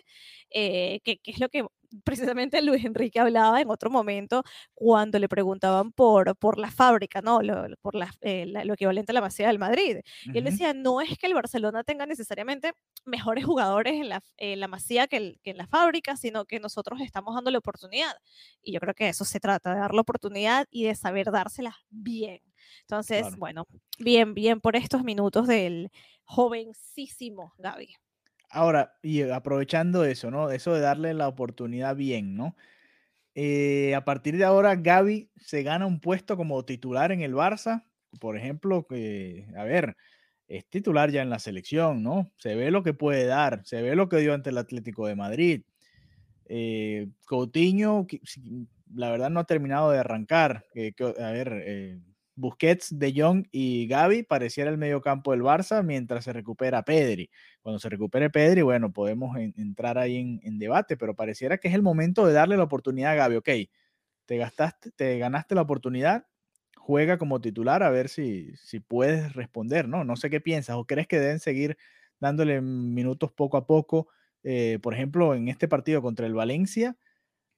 eh, 0.52 1.00
que, 1.04 1.18
que 1.18 1.32
es 1.32 1.40
lo 1.40 1.50
que 1.50 1.66
precisamente 2.04 2.62
Luis 2.62 2.86
Enrique 2.86 3.20
hablaba 3.20 3.62
en 3.62 3.70
otro 3.70 3.90
momento 3.90 4.44
cuando 4.74 5.20
le 5.20 5.30
preguntaban 5.30 5.92
por, 5.92 6.36
por 6.38 6.58
la 6.58 6.72
fábrica, 6.72 7.22
¿no? 7.22 7.42
Lo, 7.42 7.68
por 7.82 7.96
la, 7.96 8.12
eh, 8.22 8.46
lo 8.46 8.74
equivalente 8.74 9.12
a 9.12 9.16
la 9.16 9.22
Masía 9.22 9.48
del 9.48 9.60
Madrid. 9.60 9.98
Y 10.26 10.38
él 10.38 10.44
decía, 10.44 10.74
no 10.74 11.02
es 11.02 11.18
que 11.18 11.28
el 11.28 11.34
Barcelona 11.34 11.84
tenga 11.84 12.06
necesariamente 12.06 12.74
mejores 13.06 13.46
jugadores 13.46 13.94
en 13.94 14.10
la, 14.10 14.22
en 14.38 14.60
la 14.60 14.68
Masía 14.68 15.08
que, 15.08 15.40
que, 15.44 15.52
en 15.52 15.58
la 15.58 15.68
fábrica, 15.68 16.18
sino 16.18 16.46
que 16.46 16.60
nosotros 16.60 17.00
estamos 17.02 17.36
dando 17.36 17.52
la 17.52 17.58
oportunidad. 17.58 18.16
Y 18.62 18.74
yo 18.74 18.80
creo 18.80 18.94
que 18.94 19.10
eso 19.10 19.26
se 19.26 19.40
trata, 19.40 19.74
de 19.74 19.80
dar 19.80 19.94
la 19.94 20.02
oportunidad 20.02 20.68
y 20.70 20.86
de 20.86 20.96
saber 20.96 21.32
dárselas 21.32 21.76
bien. 21.90 22.42
Entonces, 22.82 23.36
bueno, 23.38 23.68
bien, 24.00 24.34
bien 24.34 24.62
por 24.62 24.76
estos 24.76 25.04
minutos 25.04 25.48
del 25.48 25.92
jovencísimo 26.24 27.54
Gaby. 27.58 27.96
Ahora, 28.56 28.96
y 29.04 29.22
aprovechando 29.24 30.06
eso, 30.06 30.32
¿no? 30.32 30.50
Eso 30.50 30.74
de 30.74 30.80
darle 30.80 31.14
la 31.14 31.28
oportunidad 31.28 31.94
bien, 31.94 32.38
¿no? 32.38 32.56
Eh, 33.36 33.94
a 33.96 34.06
partir 34.06 34.38
de 34.38 34.46
ahora, 34.46 34.76
Gaby 34.78 35.30
se 35.36 35.62
gana 35.64 35.86
un 35.86 36.00
puesto 36.00 36.38
como 36.38 36.64
titular 36.64 37.12
en 37.12 37.22
el 37.22 37.34
Barça. 37.34 37.84
Por 38.22 38.38
ejemplo, 38.38 38.88
que, 38.88 39.48
a 39.58 39.66
ver, 39.66 39.98
es 40.48 40.66
titular 40.70 41.12
ya 41.12 41.22
en 41.22 41.30
la 41.30 41.40
selección, 41.40 42.02
¿no? 42.02 42.32
Se 42.38 42.56
ve 42.56 42.72
lo 42.72 42.82
que 42.82 42.94
puede 42.94 43.26
dar, 43.26 43.62
se 43.66 43.82
ve 43.82 43.94
lo 43.98 44.08
que 44.08 44.20
dio 44.20 44.34
ante 44.34 44.52
el 44.52 44.58
Atlético 44.58 45.06
de 45.06 45.16
Madrid. 45.18 45.64
Eh, 46.46 47.10
Coutinho, 47.26 48.08
la 48.94 49.10
verdad 49.10 49.32
no 49.32 49.42
ha 49.42 49.46
terminado 49.46 49.92
de 49.92 50.00
arrancar. 50.00 50.66
a 51.20 51.32
ver, 51.32 51.64
eh, 51.66 52.00
Busquets, 52.36 52.98
De 52.98 53.14
Jong 53.16 53.48
y 53.52 53.88
Gaby 53.88 54.24
pareciera 54.24 54.70
el 54.70 54.78
medio 54.78 55.02
campo 55.02 55.32
del 55.32 55.42
Barça 55.42 55.84
mientras 55.84 56.26
se 56.26 56.34
recupera 56.34 56.84
Pedri. 56.84 57.30
Cuando 57.62 57.80
se 57.80 57.90
recupere 57.90 58.30
Pedri, 58.30 58.62
bueno, 58.62 58.92
podemos 58.92 59.38
entrar 59.38 59.98
ahí 59.98 60.40
en, 60.42 60.60
debate, 60.60 60.98
pero 60.98 61.16
pareciera 61.16 61.58
que 61.58 61.70
es 61.70 61.74
el 61.74 61.82
momento 61.82 62.26
de 62.26 62.34
darle 62.34 62.58
la 62.58 62.64
oportunidad 62.64 63.12
a 63.12 63.16
Gaby. 63.16 63.36
Ok, 63.38 63.50
te, 64.26 64.38
gastaste, 64.38 64.92
te 64.92 65.18
ganaste 65.18 65.56
la 65.56 65.62
oportunidad, 65.62 66.28
juega 66.76 67.18
como 67.18 67.42
titular 67.42 67.84
a 67.84 67.90
ver 67.90 68.10
si, 68.10 68.56
si 68.58 68.80
puedes 68.80 69.34
responder, 69.34 69.88
¿no? 69.88 70.04
No 70.04 70.16
sé 70.16 70.30
qué 70.30 70.42
piensas 70.42 70.76
o 70.76 70.86
crees 70.86 71.08
que 71.08 71.20
deben 71.20 71.40
seguir 71.40 71.78
dándole 72.20 72.62
minutos 72.62 73.32
poco 73.32 73.58
a 73.58 73.66
poco. 73.66 74.10
Eh, 74.44 74.80
por 74.82 74.94
ejemplo, 74.94 75.34
en 75.34 75.48
este 75.48 75.68
partido 75.68 76.02
contra 76.02 76.28
el 76.28 76.34
Valencia, 76.34 76.98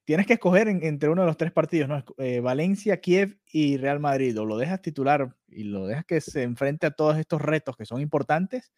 tienes 0.07 0.25
que 0.25 0.35
escoger 0.35 0.69
entre 0.69 1.09
uno 1.09 1.23
de 1.23 1.27
los 1.27 1.35
tres 1.35 1.51
partidos, 1.51 1.89
¿no? 1.89 2.01
Eh, 2.17 2.39
Valencia, 2.39 3.01
Kiev 3.01 3.41
y 3.51 3.75
Real 3.75 3.99
Madrid. 3.99 4.33
Lo 4.37 4.55
dejas 4.55 4.81
titular 4.81 5.35
y 5.49 5.63
lo 5.63 5.85
dejas 5.85 6.05
que 6.05 6.21
se 6.21 6.43
enfrente 6.43 6.87
a 6.87 6.91
todos 6.91 7.17
estos 7.17 7.41
retos 7.41 7.75
que 7.75 7.85
son 7.85 7.99
importantes, 7.99 8.71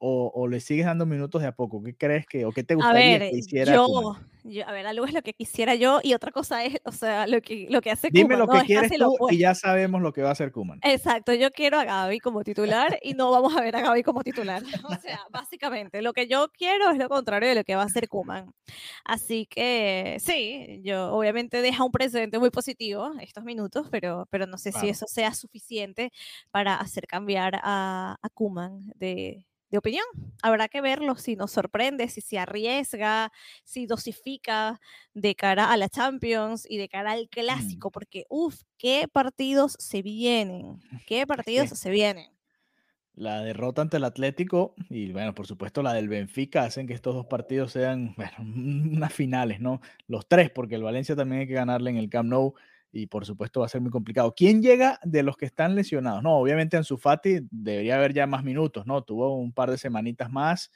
o, 0.00 0.48
le 0.48 0.60
sigues 0.60 0.86
dando 0.86 1.04
minutos 1.04 1.42
de 1.42 1.48
a 1.48 1.52
poco? 1.52 1.82
¿Qué 1.82 1.94
crees 1.94 2.26
que, 2.26 2.46
o 2.46 2.52
qué 2.52 2.64
te 2.64 2.74
gustaría 2.74 3.18
que 3.18 3.36
hiciera? 3.36 3.74
Yo, 3.74 4.64
a 4.66 4.72
ver, 4.72 4.86
algo 4.86 5.04
es 5.04 5.12
lo 5.12 5.20
que 5.20 5.34
quisiera 5.34 5.74
yo 5.74 6.00
y 6.02 6.14
otra 6.14 6.32
cosa 6.32 6.64
es, 6.64 6.80
o 6.84 6.92
sea, 6.92 7.26
lo 7.26 7.42
que, 7.42 7.66
lo 7.68 7.82
que 7.82 7.90
hace 7.90 8.08
Dime 8.10 8.36
lo 8.36 8.48
que 8.48 8.60
quieres 8.60 8.92
tú 8.96 9.28
y 9.30 9.36
ya 9.36 9.54
sabemos 9.54 10.00
lo 10.00 10.12
que 10.14 10.22
va 10.22 10.30
a 10.30 10.32
hacer 10.32 10.50
Kuman. 10.50 10.80
Exacto, 10.82 11.34
yo 11.34 11.50
quiero 11.50 11.78
a 11.78 11.84
Gaby 11.84 12.20
como 12.20 12.42
titular 12.42 12.98
y 13.02 13.12
no 13.12 13.30
vamos 13.30 13.54
a 13.54 13.60
ver 13.60 13.76
a 13.76 13.82
Gaby 13.82 14.02
como 14.02 14.22
titular. 14.24 14.62
O 14.90 14.96
sea, 15.00 15.20
básicamente, 15.30 16.02
lo 16.02 16.12
que 16.12 16.26
yo 16.26 16.48
quiero 16.52 16.90
es 16.90 16.98
lo 16.98 17.08
contrario 17.08 17.50
de 17.50 17.54
lo 17.54 17.64
que 17.64 17.76
va 17.76 17.82
a 17.82 17.86
hacer 17.86 18.08
Kuman. 18.08 18.52
Así 19.04 19.46
que 19.46 20.16
sí, 20.18 20.80
yo 20.82 21.12
obviamente 21.12 21.62
deja 21.62 21.84
un 21.84 21.92
precedente 21.92 22.38
muy 22.38 22.50
positivo 22.50 23.12
estos 23.20 23.44
minutos, 23.44 23.86
pero, 23.90 24.26
pero 24.30 24.46
no 24.46 24.58
sé 24.58 24.72
si 24.72 24.88
eso 24.88 25.06
sea 25.06 25.34
suficiente 25.34 26.12
para 26.50 26.74
hacer 26.74 27.06
cambiar 27.06 27.60
a, 27.62 28.16
a 28.20 28.28
Kuman 28.30 28.92
de, 28.96 29.46
de 29.70 29.78
opinión. 29.78 30.04
Habrá 30.42 30.68
que 30.68 30.80
verlo 30.80 31.16
si 31.16 31.36
nos 31.36 31.52
sorprende, 31.52 32.08
si 32.08 32.20
se 32.20 32.38
arriesga, 32.38 33.32
si 33.64 33.86
dosifica 33.86 34.80
de 35.14 35.34
cara 35.34 35.72
a 35.72 35.76
la 35.76 35.88
Champions 35.88 36.66
y 36.68 36.78
de 36.78 36.88
cara 36.88 37.12
al 37.12 37.24
mm. 37.24 37.28
clásico, 37.28 37.90
porque 37.90 38.24
uff, 38.28 38.62
qué 38.76 39.08
partidos 39.10 39.76
se 39.78 40.02
vienen, 40.02 40.80
qué 41.06 41.26
partidos 41.26 41.70
se 41.70 41.90
vienen. 41.90 42.30
La 43.14 43.42
derrota 43.42 43.82
ante 43.82 43.98
el 43.98 44.04
Atlético 44.04 44.74
y, 44.88 45.12
bueno, 45.12 45.34
por 45.34 45.46
supuesto 45.46 45.82
la 45.82 45.92
del 45.92 46.08
Benfica 46.08 46.64
hacen 46.64 46.86
que 46.86 46.94
estos 46.94 47.14
dos 47.14 47.26
partidos 47.26 47.72
sean, 47.72 48.14
bueno, 48.16 48.32
unas 48.38 49.12
finales, 49.12 49.60
¿no? 49.60 49.80
Los 50.06 50.26
tres, 50.26 50.50
porque 50.50 50.76
el 50.76 50.82
Valencia 50.82 51.16
también 51.16 51.42
hay 51.42 51.46
que 51.46 51.54
ganarle 51.54 51.90
en 51.90 51.96
el 51.96 52.08
Camp 52.08 52.30
Nou 52.30 52.54
y 52.92 53.06
por 53.06 53.24
supuesto 53.24 53.60
va 53.60 53.66
a 53.66 53.68
ser 53.68 53.80
muy 53.80 53.90
complicado. 53.90 54.34
¿Quién 54.34 54.62
llega 54.62 54.98
de 55.04 55.22
los 55.22 55.36
que 55.36 55.46
están 55.46 55.74
lesionados? 55.74 56.22
No, 56.22 56.36
obviamente 56.36 56.76
Ansu 56.76 56.96
Fati 56.96 57.40
debería 57.50 57.96
haber 57.96 58.12
ya 58.12 58.26
más 58.26 58.42
minutos, 58.42 58.86
¿no? 58.86 59.02
Tuvo 59.02 59.36
un 59.36 59.52
par 59.52 59.70
de 59.70 59.78
semanitas 59.78 60.30
más 60.30 60.70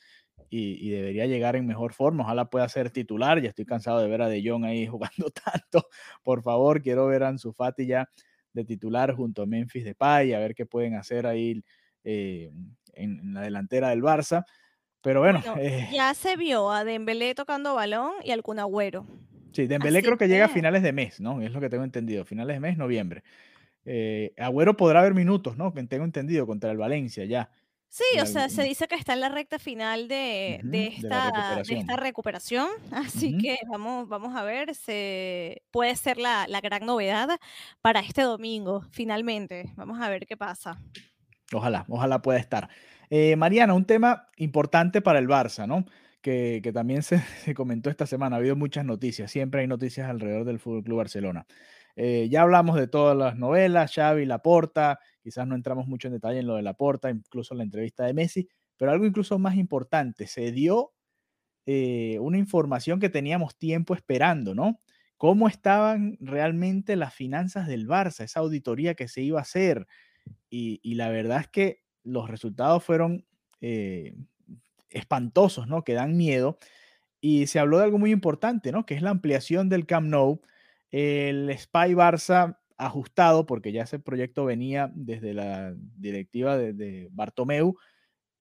y, 0.50 0.90
debería 0.90 1.26
llegar 1.26 1.56
en 1.56 1.66
mejor 1.66 1.92
forma. 1.92 2.22
Ojalá 2.24 2.48
pueda 2.48 2.68
ser 2.68 2.90
titular. 2.90 3.40
Ya 3.40 3.48
estoy 3.48 3.64
cansado 3.64 4.00
de 4.00 4.08
ver 4.08 4.22
a 4.22 4.28
De 4.28 4.42
Jong 4.46 4.64
ahí 4.64 4.86
jugando 4.86 5.30
tanto. 5.30 5.88
Por 6.22 6.42
favor, 6.42 6.82
quiero 6.82 7.06
ver 7.06 7.24
a 7.24 7.28
Ansu 7.28 7.52
Fati 7.52 7.86
ya 7.86 8.08
de 8.52 8.64
titular 8.64 9.14
junto 9.14 9.42
a 9.42 9.46
Memphis 9.46 9.84
Depay, 9.84 10.32
a 10.32 10.38
ver 10.38 10.54
qué 10.54 10.64
pueden 10.64 10.94
hacer 10.94 11.26
ahí 11.26 11.60
eh, 12.04 12.52
en, 12.92 13.34
la 13.34 13.40
delantera 13.40 13.88
del 13.88 14.00
Barça. 14.00 14.44
Pero 15.02 15.20
bueno, 15.20 15.42
eh 15.58 15.88
ya 15.92 16.14
se 16.14 16.36
vio 16.36 16.70
a 16.70 16.84
Dembélé 16.84 17.34
tocando 17.34 17.74
balón 17.74 18.12
y 18.22 18.30
al 18.30 18.42
Kun 18.42 18.60
Agüero. 18.60 19.06
Sí, 19.54 19.66
Dembélé 19.66 20.02
creo 20.02 20.18
que, 20.18 20.26
llega 20.26 20.46
a 20.46 20.48
finales 20.48 20.82
de 20.82 20.92
mes, 20.92 21.20
¿no? 21.20 21.40
Es 21.40 21.52
lo 21.52 21.60
que 21.60 21.70
tengo 21.70 21.84
entendido, 21.84 22.24
finales 22.24 22.56
de 22.56 22.60
mes, 22.60 22.76
noviembre. 22.76 23.22
Eh, 23.84 24.34
Agüero 24.36 24.76
podrá 24.76 25.00
haber 25.00 25.14
minutos, 25.14 25.56
¿no? 25.56 25.72
Que 25.72 25.82
tengo 25.84 26.04
entendido, 26.04 26.46
contra 26.46 26.70
el 26.70 26.76
Valencia 26.76 27.24
ya. 27.24 27.50
Sí, 27.88 28.18
o 28.20 28.26
sea, 28.26 28.48
se 28.48 28.64
dice 28.64 28.88
que 28.88 28.96
está 28.96 29.12
en 29.12 29.20
la 29.20 29.28
recta 29.28 29.60
final 29.60 30.08
de, 30.08 30.58
de, 30.64 30.88
esta, 30.88 31.30
recuperación. 31.30 31.78
esta, 31.78 31.96
recuperación. 31.96 32.68
así 32.90 33.38
que 33.38 33.56
vamos, 33.68 34.08
vamos 34.08 34.34
a 34.34 34.42
ver, 34.42 34.74
se, 34.74 35.62
puede 35.70 35.94
ser 35.94 36.18
la, 36.18 36.46
la, 36.48 36.60
gran 36.60 36.84
novedad 36.84 37.28
para 37.80 38.00
este 38.00 38.22
domingo, 38.22 38.84
finalmente. 38.90 39.72
Vamos 39.76 40.00
a 40.00 40.08
ver 40.08 40.26
qué 40.26 40.36
pasa. 40.36 40.80
Ojalá, 41.52 41.84
ojalá 41.88 42.20
pueda 42.20 42.40
estar. 42.40 42.68
Eh, 43.10 43.36
Mariana, 43.36 43.74
un 43.74 43.84
tema 43.84 44.28
importante 44.38 45.00
para 45.00 45.20
el 45.20 45.28
Barça, 45.28 45.68
¿no? 45.68 45.84
Que, 46.24 46.70
también 46.72 47.02
se, 47.02 47.18
se, 47.44 47.52
comentó 47.52 47.90
esta 47.90 48.06
semana, 48.06 48.36
ha 48.36 48.38
habido 48.38 48.56
muchas 48.56 48.86
noticias, 48.86 49.30
siempre 49.30 49.60
hay 49.60 49.66
noticias 49.66 50.08
alrededor 50.08 50.46
del 50.46 50.58
Fútbol 50.58 50.82
Club 50.82 50.96
Barcelona. 50.96 51.46
Eh, 51.96 52.28
ya 52.30 52.40
hablamos 52.40 52.76
de 52.76 52.88
todas 52.88 53.14
las 53.14 53.36
novelas, 53.36 53.92
Xavi, 53.94 54.24
Laporta, 54.24 54.98
quizás 55.22 55.46
no 55.46 55.54
entramos 55.54 55.86
mucho 55.86 56.08
en 56.08 56.14
detalle 56.14 56.38
en 56.38 56.46
lo 56.46 56.56
de 56.56 56.62
Laporta, 56.62 57.10
incluso 57.10 57.52
en 57.52 57.58
la 57.58 57.64
entrevista 57.64 58.06
de 58.06 58.14
Messi, 58.14 58.48
pero 58.78 58.90
algo 58.90 59.04
incluso 59.04 59.38
más 59.38 59.56
importante, 59.56 60.26
se 60.26 60.50
dio 60.50 60.94
eh, 61.66 62.18
una 62.20 62.38
información 62.38 63.00
que 63.00 63.10
teníamos 63.10 63.58
tiempo 63.58 63.94
esperando, 63.94 64.54
¿no? 64.54 64.80
¿Cómo 65.18 65.46
estaban 65.46 66.16
realmente 66.20 66.96
las 66.96 67.12
finanzas 67.12 67.66
del 67.66 67.86
Barça, 67.86 68.24
esa 68.24 68.40
auditoría 68.40 68.94
que 68.94 69.08
se 69.08 69.20
iba 69.20 69.40
a 69.40 69.42
hacer? 69.42 69.86
Y, 70.48 70.94
la 70.94 71.10
verdad 71.10 71.40
es 71.40 71.48
que 71.48 71.82
los 72.02 72.30
resultados 72.30 72.82
fueron 72.82 73.26
eh, 73.60 74.14
espantosos, 74.94 75.68
¿no? 75.68 75.84
Que 75.84 75.94
dan 75.94 76.16
miedo. 76.16 76.58
Y 77.20 77.46
se 77.48 77.58
habló 77.58 77.78
de 77.78 77.84
algo 77.84 77.98
muy 77.98 78.12
importante, 78.12 78.72
¿no? 78.72 78.86
Que 78.86 78.94
es 78.94 79.02
la 79.02 79.10
ampliación 79.10 79.68
del 79.68 79.86
Camp 79.86 80.08
Nou 80.08 80.40
el 80.94 81.50
Spy 81.58 81.94
Barça 81.94 82.58
ajustado, 82.76 83.46
porque 83.46 83.72
ya 83.72 83.82
ese 83.82 83.98
proyecto 83.98 84.44
venía 84.44 84.92
desde 84.94 85.34
la 85.34 85.74
directiva 85.76 86.56
de, 86.56 86.72
de 86.72 87.08
Bartomeu, 87.10 87.76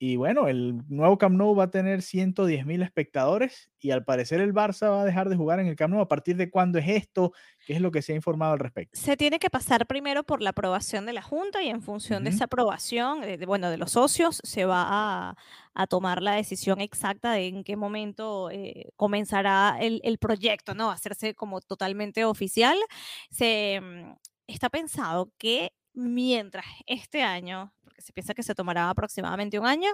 y 0.06 0.18
bueno, 0.18 0.50
el 0.50 0.82
nuevo 0.90 1.18
Camp 1.18 1.38
Nou 1.38 1.56
va 1.56 1.64
a 1.64 1.72
tener 1.72 2.02
110 2.02 2.66
mil 2.66 2.82
espectadores 2.82 3.72
y 3.80 3.92
al 3.92 4.04
parecer 4.04 4.42
el 4.42 4.54
Barça 4.54 4.90
va 4.90 5.04
a 5.04 5.06
dejar 5.06 5.30
de 5.30 5.38
jugar 5.38 5.62
en 5.62 5.68
el 5.68 5.78
Camp 5.78 5.94
Nou. 5.94 6.02
¿A 6.02 6.10
partir 6.10 6.36
de 6.36 6.50
cuándo 6.50 6.78
es 6.78 6.90
esto? 6.90 7.32
¿Qué 7.66 7.72
es 7.72 7.80
lo 7.80 7.90
que 7.90 8.02
se 8.02 8.12
ha 8.12 8.16
informado 8.18 8.52
al 8.52 8.60
respecto? 8.60 9.00
Se 9.00 9.16
tiene 9.16 9.40
que 9.40 9.50
pasar 9.50 9.88
primero 9.88 10.26
por 10.26 10.42
la 10.42 10.50
aprobación 10.50 11.06
de 11.06 11.14
la 11.14 11.22
Junta 11.22 11.64
y 11.64 11.70
en 11.70 11.82
función 11.82 12.26
de 12.26 12.32
esa 12.32 12.46
aprobación, 12.46 13.22
de, 13.22 13.46
bueno, 13.46 13.70
de 13.70 13.78
los 13.78 13.92
socios, 13.92 14.42
se 14.44 14.66
va 14.66 14.84
a, 14.86 15.38
a, 15.74 15.88
tomar 15.88 16.22
la 16.22 16.36
decisión 16.36 16.82
exacta 16.82 17.32
de 17.32 17.48
en 17.48 17.64
qué 17.64 17.78
momento 17.78 18.52
eh, 18.52 18.92
comenzará 18.98 19.78
el, 19.80 20.02
el, 20.04 20.18
proyecto, 20.18 20.74
¿no? 20.76 20.92
Hacerse 20.92 21.34
como 21.34 21.62
totalmente 21.62 22.26
oficial. 22.26 22.78
Se 23.30 23.80
mm, 23.80 24.16
está 24.48 24.70
pensado 24.70 25.32
que 25.38 25.72
mientras 25.94 26.66
este 26.88 27.24
año 27.24 27.72
se 27.98 28.14
piensa 28.14 28.34
que 28.34 28.44
se 28.44 28.56
tomará 28.56 28.90
aproximadamente 28.90 29.60
un 29.60 29.66
año, 29.66 29.92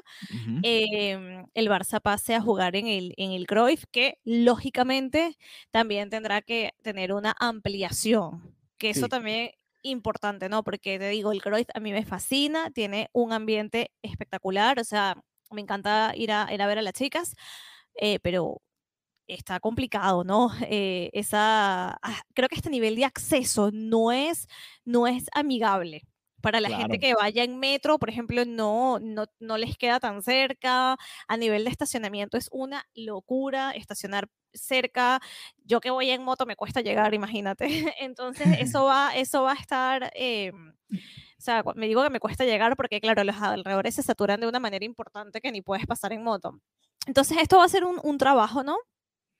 em, 0.63 1.45
el 1.53 1.69
Barça 1.69 2.01
pase 2.01 2.35
a 2.35 2.41
jugar 2.41 2.75
en 2.75 2.87
el, 2.87 3.13
en 3.17 3.31
el 3.31 3.47
Cruyff, 3.47 3.85
que 3.91 4.19
lógicamente 4.23 5.37
también 5.71 6.09
tendrá 6.09 6.41
que 6.41 6.71
tener 6.81 7.13
una 7.13 7.35
ampliación, 7.39 8.55
que 8.77 8.89
eso 8.91 9.07
también 9.07 9.51
importante, 9.83 10.49
¿no? 10.49 10.63
Porque 10.63 10.99
te 10.99 11.09
digo, 11.09 11.31
el 11.31 11.41
Cruyff 11.41 11.67
a 11.73 11.79
mí 11.79 11.91
me 11.91 12.05
fascina, 12.05 12.71
tiene 12.71 13.09
un 13.13 13.33
ambiente 13.33 13.91
espectacular, 14.01 14.79
o 14.79 14.83
sea, 14.83 15.15
me 15.51 15.61
encanta 15.61 16.13
ir 16.15 16.31
a, 16.31 16.53
ir 16.53 16.61
a 16.61 16.67
ver 16.67 16.79
a 16.79 16.81
las 16.81 16.93
chicas, 16.93 17.35
eh, 17.95 18.19
pero 18.21 18.61
está 19.27 19.59
complicado, 19.59 20.23
¿no? 20.23 20.49
Eh, 20.71 21.09
esa, 21.13 21.97
ah, 22.01 22.21
creo 22.33 22.49
que 22.49 22.55
este 22.55 22.69
nivel 22.69 22.95
de 22.95 23.05
acceso 23.05 23.71
no 23.73 24.11
es, 24.11 24.47
no 24.85 25.07
es 25.07 25.25
amigable 25.33 26.03
para 26.41 26.59
la 26.59 26.69
gente 26.69 26.99
que 26.99 27.13
vaya 27.13 27.43
en 27.43 27.59
metro, 27.59 27.99
por 27.99 28.09
ejemplo, 28.09 28.45
no, 28.45 28.99
no, 28.99 29.25
no 29.39 29.57
les 29.57 29.77
queda 29.77 29.99
tan 29.99 30.21
cerca. 30.21 30.97
A 31.27 31.37
nivel 31.37 31.63
de 31.65 31.71
estacionamiento 31.71 32.37
es 32.37 32.49
una 32.51 32.85
locura 32.95 33.71
estacionar 33.71 34.29
cerca. 34.53 35.19
Yo 35.63 35.79
que 35.81 35.91
voy 35.91 36.09
en 36.09 36.23
moto 36.23 36.45
me 36.45 36.55
cuesta 36.55 36.81
llegar, 36.81 37.13
imagínate. 37.13 37.65
Entonces, 37.99 38.47
eso 38.59 38.83
va, 38.85 39.15
eso 39.15 39.43
va 39.43 39.53
a 39.53 39.55
estar... 39.55 40.11
Em, 40.15 40.73
o 41.37 41.41
sea, 41.41 41.63
me 41.75 41.87
digo 41.87 42.03
que 42.03 42.09
me 42.09 42.19
cuesta 42.19 42.43
llegar 42.43 42.75
porque, 42.75 42.99
claro, 42.99 43.23
los 43.23 43.37
alrededores 43.37 43.95
se 43.95 44.03
saturan 44.03 44.41
de 44.41 44.47
una 44.47 44.59
manera 44.59 44.83
importante 44.83 45.39
que 45.39 45.51
ni 45.53 45.61
puedes 45.61 45.87
pasar 45.87 46.11
en 46.11 46.21
moto. 46.21 46.59
Entonces, 47.05 47.37
esto 47.37 47.57
va 47.57 47.63
a 47.63 47.69
ser 47.69 47.85
un, 47.85 47.97
un 48.03 48.17
trabajo, 48.17 48.61
¿no? 48.63 48.77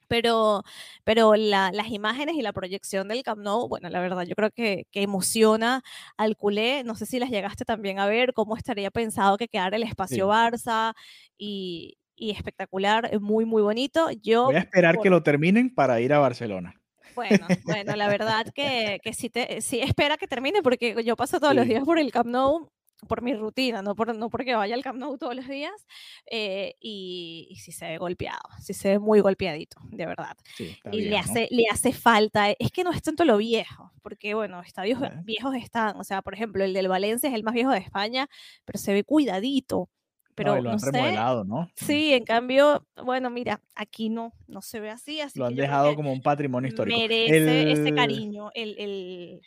Pero, 0.10 0.64
pero 1.06 1.36
las 1.36 1.88
imágenes 1.88 2.36
y 2.36 2.42
la 2.42 2.52
proyección 2.52 3.08
del 3.08 3.24
Camp 3.24 3.42
Nou, 3.42 3.70
bueno, 3.70 3.90
la 3.90 4.02
verdad, 4.02 4.24
yo 4.24 4.36
creo 4.36 4.52
que, 4.52 4.88
que, 4.92 5.04
emociona 5.04 5.82
al 6.18 6.36
culé. 6.36 6.84
No 6.84 6.96
sé 6.96 7.06
si 7.06 7.20
las 7.20 7.30
llegaste 7.30 7.64
también 7.64 8.00
a 8.00 8.08
ver, 8.08 8.34
cómo 8.34 8.58
estaría 8.58 8.92
pensado 8.92 9.38
que 9.38 9.48
quedara 9.48 9.78
el 9.78 9.84
espacio 9.84 10.28
Barça 10.28 10.94
y, 11.38 11.98
y, 12.16 12.32
espectacular, 12.32 13.18
muy, 13.22 13.46
muy 13.46 13.62
bonito. 13.62 14.10
Yo, 14.22 14.46
Voy 14.46 14.56
a 14.56 14.60
esperar 14.60 15.00
que 15.00 15.10
lo 15.10 15.24
terminen 15.24 15.74
para 15.74 16.02
ir 16.02 16.12
a 16.12 16.20
Barcelona. 16.20 16.74
Bueno, 17.16 17.48
bueno, 17.64 17.96
la 17.96 18.08
verdad 18.18 18.48
que, 18.54 19.00
que 19.04 19.14
sí, 19.14 19.30
te, 19.30 19.62
sí 19.62 19.80
espera 19.80 20.18
que 20.18 20.28
termine 20.28 20.62
porque 20.62 21.04
yo 21.04 21.16
paso 21.16 21.40
todos 21.40 21.56
los 21.56 21.68
días 21.68 21.84
por 21.86 22.00
el 22.00 22.12
Camp 22.12 22.28
Nou 22.30 22.72
por 23.08 23.22
mi 23.22 23.34
rutina, 23.34 23.82
no, 23.82 23.96
por, 23.96 24.16
no 24.16 24.30
porque 24.30 24.56
vaya 24.56 24.76
al 24.76 24.84
Camp 24.84 25.00
Nou 25.00 25.18
todos 25.18 25.36
los 25.36 25.48
días, 25.48 25.74
eh, 26.30 26.76
y, 26.80 27.48
y, 27.50 27.56
si 27.58 27.72
se 27.72 27.88
ve 27.88 27.98
golpeado, 27.98 28.42
si 28.62 28.74
se 28.74 28.90
ve 28.90 29.00
muy 29.00 29.20
golpeadito, 29.20 29.80
de 29.92 30.06
verdad. 30.06 30.36
y 30.92 31.02
le, 31.02 31.18
hace, 31.18 31.48
le 31.52 31.64
hace 31.72 31.94
falta, 31.94 32.52
es 32.52 32.72
que 32.72 32.84
no 32.84 32.92
es 32.92 33.02
tanto 33.02 33.26
lo 33.26 33.38
viejo, 33.38 33.92
porque 34.02 34.34
bueno, 34.34 34.62
estadios 34.62 35.00
viejos 35.24 35.56
están, 35.56 35.98
o 35.98 36.04
sea, 36.04 36.22
por 36.22 36.34
ejemplo, 36.34 36.64
el 36.64 36.74
del 36.74 36.88
Valencia 36.88 37.30
es 37.30 37.36
el 37.36 37.44
más 37.44 37.54
viejo 37.54 37.72
de 37.72 37.80
España, 37.80 38.28
pero 38.66 38.80
se 38.80 38.94
ve 38.94 39.04
cuidadito. 39.04 39.90
Pero 40.36 40.56
no, 40.56 40.62
lo 40.62 40.72
han 40.72 40.80
remodelado, 40.80 41.44
¿no? 41.44 41.70
Sí, 41.76 42.14
en 42.14 42.24
cambio, 42.24 42.88
bueno, 43.04 43.30
mira, 43.30 43.62
aquí 43.76 44.08
no, 44.08 44.32
no 44.48 44.62
se 44.62 44.80
ve 44.80 44.90
así. 44.90 45.20
así 45.20 45.38
lo 45.38 45.46
han 45.46 45.56
dejado 45.56 45.98
como 45.98 46.14
un 46.14 46.22
patrimonio 46.22 46.70
histórico. 46.70 46.98
Merece 46.98 47.74
ese 47.74 47.94
cariño, 47.94 48.50
el, 48.54 48.74
el 48.80 49.42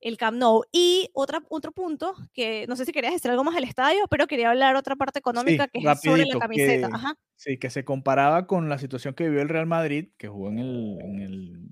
el 0.00 0.16
Camp 0.16 0.38
Nou. 0.38 0.64
Y 0.72 1.10
otra, 1.12 1.42
otro 1.48 1.72
punto, 1.72 2.14
que 2.32 2.66
no 2.68 2.76
sé 2.76 2.84
si 2.84 2.92
querías 2.92 3.12
decir 3.12 3.30
algo 3.30 3.44
más 3.44 3.54
del 3.54 3.64
estadio, 3.64 4.06
pero 4.10 4.26
quería 4.26 4.50
hablar 4.50 4.76
otra 4.76 4.96
parte 4.96 5.18
económica 5.18 5.68
que 5.68 5.80
es 5.80 6.00
sobre 6.00 6.24
la 6.24 6.38
camiseta. 6.38 7.16
Sí, 7.36 7.58
que 7.58 7.70
se 7.70 7.84
comparaba 7.84 8.46
con 8.46 8.68
la 8.68 8.78
situación 8.78 9.14
que 9.14 9.24
vivió 9.24 9.42
el 9.42 9.48
Real 9.48 9.66
Madrid, 9.66 10.08
que 10.16 10.28
jugó 10.28 10.48
en 10.48 10.58
el, 10.58 10.98
en 11.00 11.20
el 11.20 11.68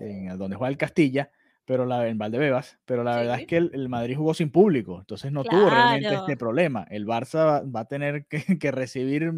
en 0.00 0.38
donde 0.38 0.56
juega 0.56 0.70
el 0.70 0.78
Castilla, 0.78 1.30
pero 1.64 1.84
la, 1.84 2.08
en 2.08 2.18
Valdebebas, 2.18 2.78
pero 2.84 3.04
la 3.04 3.16
verdad 3.16 3.40
es 3.40 3.46
que 3.46 3.56
el, 3.58 3.88
Madrid 3.88 4.16
jugó 4.16 4.32
sin 4.32 4.50
público, 4.50 4.98
entonces 5.00 5.32
no 5.32 5.44
tuvo 5.44 5.68
realmente 5.68 6.14
este 6.14 6.36
problema. 6.36 6.86
El 6.88 7.06
Barça 7.06 7.62
va, 7.74 7.80
a 7.80 7.84
tener 7.84 8.26
que, 8.26 8.58
que 8.58 8.70
recibir 8.70 9.32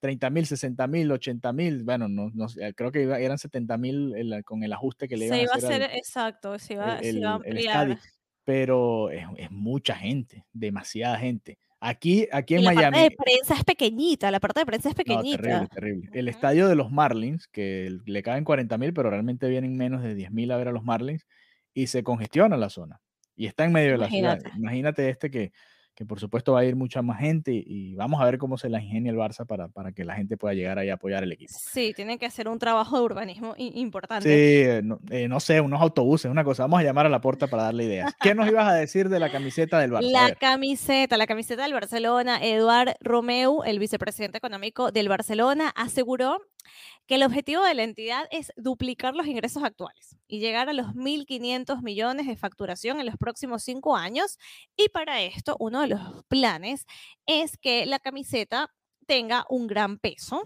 30 0.00 0.30
mil, 0.30 0.46
60 0.46 0.86
mil, 0.86 1.12
80 1.12 1.52
mil, 1.52 1.84
bueno, 1.84 2.08
no, 2.08 2.30
no, 2.34 2.46
creo 2.74 2.90
que 2.90 3.02
eran 3.02 3.38
70 3.38 3.76
mil 3.76 4.14
con 4.44 4.64
el 4.64 4.72
ajuste 4.72 5.08
que 5.08 5.16
le 5.16 5.26
iban 5.26 5.38
se 5.38 5.44
iba 5.44 5.52
a 5.52 5.56
hacer. 5.56 5.82
exacto, 5.94 6.58
se 6.58 6.74
iba, 6.74 6.98
se 6.98 7.10
iba 7.10 7.30
a 7.30 7.34
ampliar. 7.34 7.98
pero 8.44 9.10
es, 9.10 9.24
es, 9.36 9.50
mucha 9.50 9.94
gente, 9.94 10.44
demasiada 10.52 11.18
gente. 11.18 11.58
Aquí, 11.82 12.28
aquí 12.30 12.54
en 12.54 12.60
y 12.60 12.64
la 12.64 12.72
Miami. 12.72 12.96
La 12.96 13.02
parte 13.02 13.10
de 13.10 13.16
prensa 13.16 13.54
es 13.54 13.64
pequeñita, 13.64 14.30
la 14.30 14.40
parte 14.40 14.60
de 14.60 14.66
prensa 14.66 14.88
es 14.90 14.94
pequeñita. 14.94 15.42
terrible, 15.42 15.68
terrible. 15.68 16.10
El 16.12 16.28
estadio 16.28 16.68
de 16.68 16.74
los 16.74 16.90
Marlins, 16.90 17.48
que 17.48 17.96
le 18.04 18.22
caben 18.22 18.44
40 18.44 18.76
mil, 18.76 18.92
pero 18.92 19.08
realmente 19.08 19.48
vienen 19.48 19.76
menos 19.76 20.02
de 20.02 20.14
10 20.14 20.30
mil 20.30 20.50
a 20.50 20.58
ver 20.58 20.68
a 20.68 20.72
los 20.72 20.84
Marlins, 20.84 21.26
y 21.72 21.86
se 21.86 22.02
congestiona 22.02 22.56
la 22.56 22.68
zona. 22.68 23.00
Y 23.34 23.46
está 23.46 23.64
en 23.64 23.72
medio 23.72 23.92
de 23.92 23.98
la 23.98 24.08
ciudad. 24.08 24.40
Imagínate 24.56 25.08
este 25.08 25.30
que 25.30 25.52
que 25.94 26.06
por 26.06 26.18
supuesto 26.18 26.52
va 26.52 26.60
a 26.60 26.64
ir 26.64 26.76
mucha 26.76 27.02
más 27.02 27.20
gente 27.20 27.52
y 27.52 27.94
vamos 27.94 28.20
a 28.20 28.24
ver 28.24 28.38
cómo 28.38 28.56
se 28.56 28.68
la 28.68 28.80
ingenia 28.80 29.10
el 29.10 29.18
Barça 29.18 29.46
para, 29.46 29.68
para 29.68 29.92
que 29.92 30.04
la 30.04 30.14
gente 30.14 30.36
pueda 30.36 30.54
llegar 30.54 30.78
ahí 30.78 30.88
a 30.88 30.94
apoyar 30.94 31.22
el 31.22 31.32
equipo. 31.32 31.52
Sí, 31.54 31.92
tienen 31.94 32.18
que 32.18 32.26
hacer 32.26 32.48
un 32.48 32.58
trabajo 32.58 32.98
de 32.98 33.04
urbanismo 33.04 33.54
importante. 33.58 34.28
Sí, 34.28 34.34
eh, 34.34 34.82
eh, 35.10 35.28
no, 35.28 35.40
sé, 35.40 35.60
unos 35.60 35.80
autobuses, 35.80 36.30
una 36.30 36.44
cosa. 36.44 36.62
Vamos 36.64 36.80
a 36.80 36.84
llamar 36.84 37.06
a 37.06 37.10
la 37.10 37.20
puerta 37.20 37.48
para 37.48 37.64
darle 37.64 37.84
ideas. 37.84 38.14
¿Qué 38.20 38.34
nos 38.34 38.48
ibas 38.48 38.66
a 38.68 38.74
decir 38.74 39.08
de 39.08 39.20
la 39.20 39.30
camiseta 39.30 39.78
del 39.78 39.92
Barça? 39.92 40.10
La 40.10 40.34
camiseta, 40.34 41.16
la 41.16 41.26
camiseta 41.26 41.62
del 41.62 41.72
Barcelona. 41.72 42.38
Eduard 42.42 42.94
Romeu, 43.00 43.62
el 43.64 43.78
vicepresidente 43.78 44.38
económico 44.38 44.92
del 44.92 45.08
Barcelona, 45.08 45.72
aseguró 45.76 46.40
que 47.10 47.16
el 47.16 47.24
objetivo 47.24 47.64
de 47.64 47.74
la 47.74 47.82
entidad 47.82 48.28
es 48.30 48.52
duplicar 48.56 49.16
los 49.16 49.26
ingresos 49.26 49.64
actuales 49.64 50.16
y 50.28 50.38
llegar 50.38 50.68
a 50.68 50.72
los 50.72 50.94
1.500 50.94 51.82
millones 51.82 52.28
de 52.28 52.36
facturación 52.36 53.00
en 53.00 53.06
los 53.06 53.16
próximos 53.16 53.64
cinco 53.64 53.96
años. 53.96 54.38
Y 54.76 54.90
para 54.90 55.20
esto, 55.20 55.56
uno 55.58 55.80
de 55.80 55.88
los 55.88 56.24
planes 56.28 56.86
es 57.26 57.58
que 57.58 57.84
la 57.84 57.98
camiseta 57.98 58.70
tenga 59.08 59.44
un 59.48 59.66
gran 59.66 59.98
peso. 59.98 60.44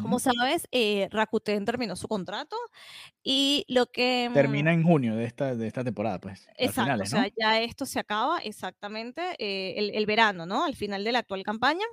Como 0.00 0.18
sabes, 0.18 0.66
eh, 0.72 1.08
Rakuten 1.10 1.66
terminó 1.66 1.96
su 1.96 2.08
contrato 2.08 2.56
y 3.22 3.66
lo 3.68 3.84
que... 3.84 4.30
Termina 4.32 4.70
mm 4.70 4.74
en 4.76 4.82
junio 4.84 5.16
de 5.16 5.26
esta, 5.26 5.54
de 5.54 5.66
esta 5.66 5.84
temporada, 5.84 6.18
pues. 6.18 6.48
Exacto, 6.56 7.02
o 7.02 7.04
sea, 7.04 7.28
ya 7.38 7.60
esto 7.60 7.84
se 7.84 8.00
acaba 8.00 8.38
exactamente 8.38 9.20
eh, 9.38 9.90
el, 9.92 10.06
verano, 10.06 10.46
¿no? 10.46 10.64
Al 10.64 10.76
final 10.76 11.04
de 11.04 11.12
la 11.12 11.18
actual 11.18 11.42
campaña. 11.42 11.84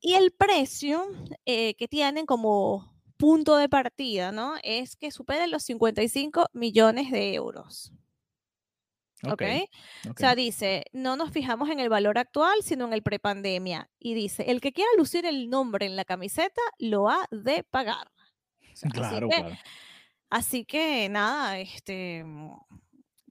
Y 0.00 0.14
el 0.14 0.32
precio 0.32 1.06
eh, 1.46 1.76
que 1.76 1.86
tienen 1.86 2.26
como 2.26 2.92
punto 3.16 3.56
de 3.56 3.68
partida, 3.68 4.32
¿no? 4.32 4.54
Es 4.62 4.96
que 4.96 5.10
superen 5.10 5.50
los 5.50 5.62
55 5.64 6.48
millones 6.52 7.10
de 7.10 7.34
euros. 7.34 7.92
¿ok? 9.24 9.32
Ok, 9.32 10.10
O 10.10 10.18
sea, 10.18 10.34
dice, 10.34 10.84
no 10.92 11.16
nos 11.16 11.30
fijamos 11.30 11.70
en 11.70 11.80
el 11.80 11.88
valor 11.88 12.18
actual, 12.18 12.62
sino 12.62 12.86
en 12.86 12.92
el 12.92 13.02
prepandemia. 13.02 13.90
Y 13.98 14.14
dice, 14.14 14.50
el 14.50 14.60
que 14.60 14.72
quiera 14.72 14.90
lucir 14.98 15.26
el 15.26 15.48
nombre 15.48 15.86
en 15.86 15.96
la 15.96 16.04
camiseta 16.04 16.60
lo 16.78 17.08
ha 17.08 17.26
de 17.30 17.64
pagar. 17.64 18.10
O 18.72 18.76
sea, 18.76 18.90
claro, 18.90 19.28
así, 19.28 19.36
que, 19.36 19.42
claro. 19.42 19.56
así 20.30 20.64
que 20.64 21.08
nada, 21.08 21.58
este, 21.58 22.24
mm, 22.24 22.56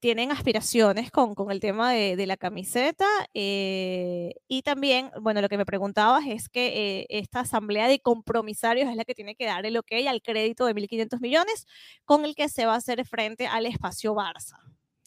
tienen 0.04 0.34
aspiraciones 0.34 1.12
con, 1.12 1.34
con 1.34 1.50
el 1.50 1.62
tema 1.62 1.94
de, 1.94 2.18
de 2.18 2.28
la 2.28 2.36
camiseta. 2.36 3.06
eh, 3.34 4.34
y 4.50 4.62
también, 4.62 5.10
bueno, 5.22 5.40
lo 5.40 5.48
que 5.48 5.58
me 5.58 5.66
preguntabas 5.66 6.26
es 6.28 6.50
que 6.50 7.00
eh, 7.00 7.06
esta 7.08 7.40
asamblea 7.40 7.88
de 7.88 8.02
compromisarios 8.02 8.90
es 8.90 8.98
la 8.98 9.06
que 9.06 9.16
tiene 9.16 9.34
que 9.36 9.46
dar 9.46 9.66
el 9.66 9.78
ok 9.78 9.94
al 10.10 10.22
crédito 10.22 10.66
de 10.66 10.74
1.500 10.74 11.22
millones 11.22 11.66
con 12.04 12.26
el 12.26 12.36
que 12.36 12.50
se 12.50 12.66
va 12.66 12.74
a 12.74 12.78
hacer 12.80 13.06
frente 13.06 13.48
al 13.48 13.66
espacio 13.66 14.14
Barça. 14.14 14.58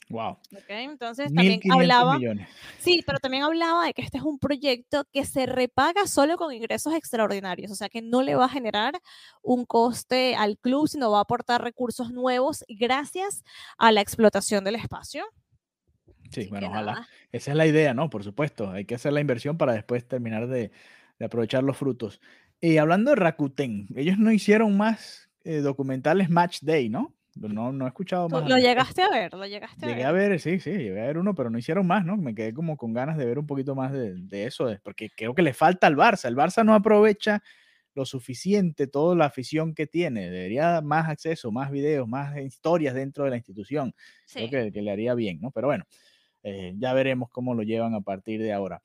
Wow. 0.08 0.38
¿ok? 0.52 0.64
Entonces 0.68 1.34
también 1.34 1.60
1.500 1.60 1.74
hablaba, 1.74 2.18
millones. 2.18 2.48
sí, 2.78 3.02
pero 3.04 3.18
también 3.18 3.42
hablaba 3.42 3.86
de 3.86 3.92
que 3.94 4.02
este 4.02 4.18
es 4.18 4.24
un 4.24 4.38
proyecto 4.38 5.04
que 5.12 5.24
se 5.24 5.46
repaga 5.46 6.06
solo 6.06 6.36
con 6.36 6.52
ingresos 6.54 6.94
extraordinarios, 6.94 7.72
o 7.72 7.74
sea 7.74 7.88
que 7.88 8.02
no 8.02 8.22
le 8.22 8.36
va 8.36 8.44
a 8.44 8.48
generar 8.48 8.94
un 9.42 9.64
coste 9.64 10.36
al 10.36 10.58
club, 10.58 10.86
sino 10.86 11.10
va 11.10 11.18
a 11.18 11.22
aportar 11.22 11.62
recursos 11.62 12.12
nuevos 12.12 12.64
gracias 12.68 13.42
a 13.78 13.90
la 13.90 14.00
explotación 14.00 14.62
del 14.62 14.76
espacio. 14.76 15.24
Sí, 16.30 16.42
Así 16.42 16.50
bueno, 16.50 16.68
ojalá. 16.68 16.92
nada. 16.92 17.08
Esa 17.32 17.50
es 17.50 17.56
la 17.56 17.66
idea, 17.66 17.92
¿no? 17.94 18.08
Por 18.08 18.22
supuesto. 18.22 18.70
Hay 18.70 18.84
que 18.84 18.94
hacer 18.94 19.12
la 19.12 19.20
inversión 19.20 19.56
para 19.58 19.72
después 19.72 20.06
terminar 20.06 20.46
de, 20.48 20.70
de 21.18 21.24
aprovechar 21.24 21.64
los 21.64 21.76
frutos. 21.76 22.20
Y 22.60 22.78
hablando 22.78 23.10
de 23.10 23.16
Rakuten, 23.16 23.88
ellos 23.96 24.18
no 24.18 24.30
hicieron 24.32 24.76
más 24.76 25.30
eh, 25.44 25.58
documentales 25.58 26.30
Match 26.30 26.58
Day, 26.62 26.88
¿no? 26.88 27.15
No, 27.36 27.72
no 27.72 27.84
he 27.84 27.88
escuchado 27.88 28.28
más. 28.28 28.48
lo 28.48 28.56
llegaste 28.58 29.02
a 29.02 29.10
ver, 29.10 29.32
lo 29.34 29.46
llegaste 29.46 29.84
a 29.86 29.88
Llegué 29.88 30.00
ver. 30.00 30.06
a 30.06 30.12
ver, 30.12 30.40
sí, 30.40 30.58
sí, 30.60 30.70
llegué 30.70 31.00
a 31.02 31.06
ver 31.06 31.18
uno, 31.18 31.34
pero 31.34 31.50
no 31.50 31.58
hicieron 31.58 31.86
más, 31.86 32.04
¿no? 32.04 32.16
Me 32.16 32.34
quedé 32.34 32.54
como 32.54 32.76
con 32.76 32.92
ganas 32.94 33.16
de 33.18 33.26
ver 33.26 33.38
un 33.38 33.46
poquito 33.46 33.74
más 33.74 33.92
de, 33.92 34.14
de 34.14 34.44
eso, 34.46 34.74
porque 34.82 35.10
creo 35.14 35.34
que 35.34 35.42
le 35.42 35.52
falta 35.54 35.86
al 35.86 35.96
Barça. 35.96 36.28
El 36.28 36.36
Barça 36.36 36.64
no 36.64 36.74
aprovecha 36.74 37.42
lo 37.94 38.04
suficiente 38.06 38.86
toda 38.86 39.14
la 39.16 39.26
afición 39.26 39.74
que 39.74 39.86
tiene. 39.86 40.30
Debería 40.30 40.80
más 40.82 41.08
acceso, 41.08 41.50
más 41.52 41.70
videos, 41.70 42.08
más 42.08 42.36
historias 42.38 42.94
dentro 42.94 43.24
de 43.24 43.30
la 43.30 43.36
institución. 43.36 43.94
Creo 44.32 44.50
que, 44.50 44.72
que 44.72 44.82
le 44.82 44.90
haría 44.90 45.14
bien, 45.14 45.40
¿no? 45.40 45.50
Pero 45.50 45.68
bueno, 45.68 45.84
eh, 46.42 46.74
ya 46.78 46.92
veremos 46.94 47.28
cómo 47.30 47.54
lo 47.54 47.62
llevan 47.62 47.94
a 47.94 48.00
partir 48.02 48.40
de 48.42 48.52
ahora. 48.52 48.82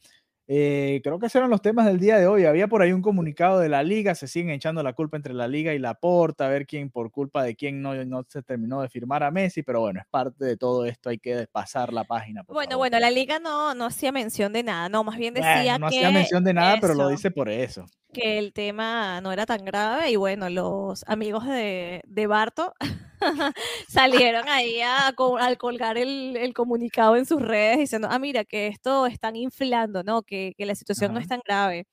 Eh, 0.53 0.99
creo 1.01 1.17
que 1.17 1.27
esos 1.27 1.37
eran 1.37 1.49
los 1.49 1.61
temas 1.61 1.85
del 1.85 1.97
día 1.99 2.17
de 2.17 2.27
hoy. 2.27 2.43
Había 2.43 2.67
por 2.67 2.81
ahí 2.81 2.91
un 2.91 3.01
comunicado 3.01 3.59
de 3.59 3.69
la 3.69 3.83
liga, 3.83 4.15
se 4.15 4.27
siguen 4.27 4.49
echando 4.49 4.83
la 4.83 4.91
culpa 4.91 5.15
entre 5.15 5.33
la 5.33 5.47
liga 5.47 5.73
y 5.73 5.79
la 5.79 5.93
porta, 5.93 6.45
a 6.47 6.49
ver 6.49 6.67
quién 6.67 6.89
por 6.89 7.09
culpa 7.09 7.41
de 7.43 7.55
quién 7.55 7.81
no, 7.81 7.93
no 8.05 8.25
se 8.27 8.43
terminó 8.43 8.81
de 8.81 8.89
firmar 8.89 9.23
a 9.23 9.31
Messi, 9.31 9.63
pero 9.63 9.79
bueno, 9.79 10.01
es 10.01 10.05
parte 10.09 10.43
de 10.43 10.57
todo 10.57 10.85
esto, 10.85 11.09
hay 11.09 11.19
que 11.19 11.47
pasar 11.49 11.93
la 11.93 12.03
página. 12.03 12.43
por 12.43 12.55
Bueno, 12.55 12.71
favor. 12.71 12.79
bueno, 12.79 12.99
la 12.99 13.11
liga 13.11 13.39
no, 13.39 13.73
no 13.75 13.85
hacía 13.85 14.11
mención 14.11 14.51
de 14.51 14.63
nada, 14.63 14.89
no, 14.89 15.03
más 15.05 15.17
bien 15.17 15.33
Bueno, 15.35 15.47
decía 15.55 15.77
no 15.77 15.87
que, 15.89 16.05
hacía 16.05 16.11
mención 16.11 16.43
de 16.43 16.53
nada, 16.53 16.77
pero 16.81 16.95
lo 16.95 17.07
dice 17.07 17.31
por 17.31 17.47
eso. 17.49 17.85
que 18.13 18.37
el 18.37 18.51
tema 18.53 19.21
no 19.21 19.31
era 19.31 19.45
tan 19.45 19.63
grave 19.63 20.11
y 20.11 20.15
bueno, 20.17 20.49
los 20.49 21.03
amigos 21.07 21.45
de, 21.45 22.01
de 22.05 22.27
Barto 22.27 22.73
salieron 23.87 24.47
ahí 24.49 24.81
a, 24.81 25.13
co- 25.15 25.37
al 25.37 25.57
colgar 25.57 25.97
el, 25.97 26.35
el 26.37 26.53
comunicado 26.53 27.15
en 27.15 27.25
sus 27.25 27.41
redes 27.41 27.77
diciendo, 27.79 28.07
ah, 28.11 28.19
mira, 28.19 28.43
que 28.45 28.67
esto 28.67 29.05
están 29.05 29.35
inflando, 29.35 30.03
¿no? 30.03 30.23
Que, 30.23 30.53
que 30.57 30.65
la 30.65 30.75
situación 30.75 31.13
no 31.13 31.19
es 31.19 31.27
tan 31.27 31.41
grave. 31.45 31.85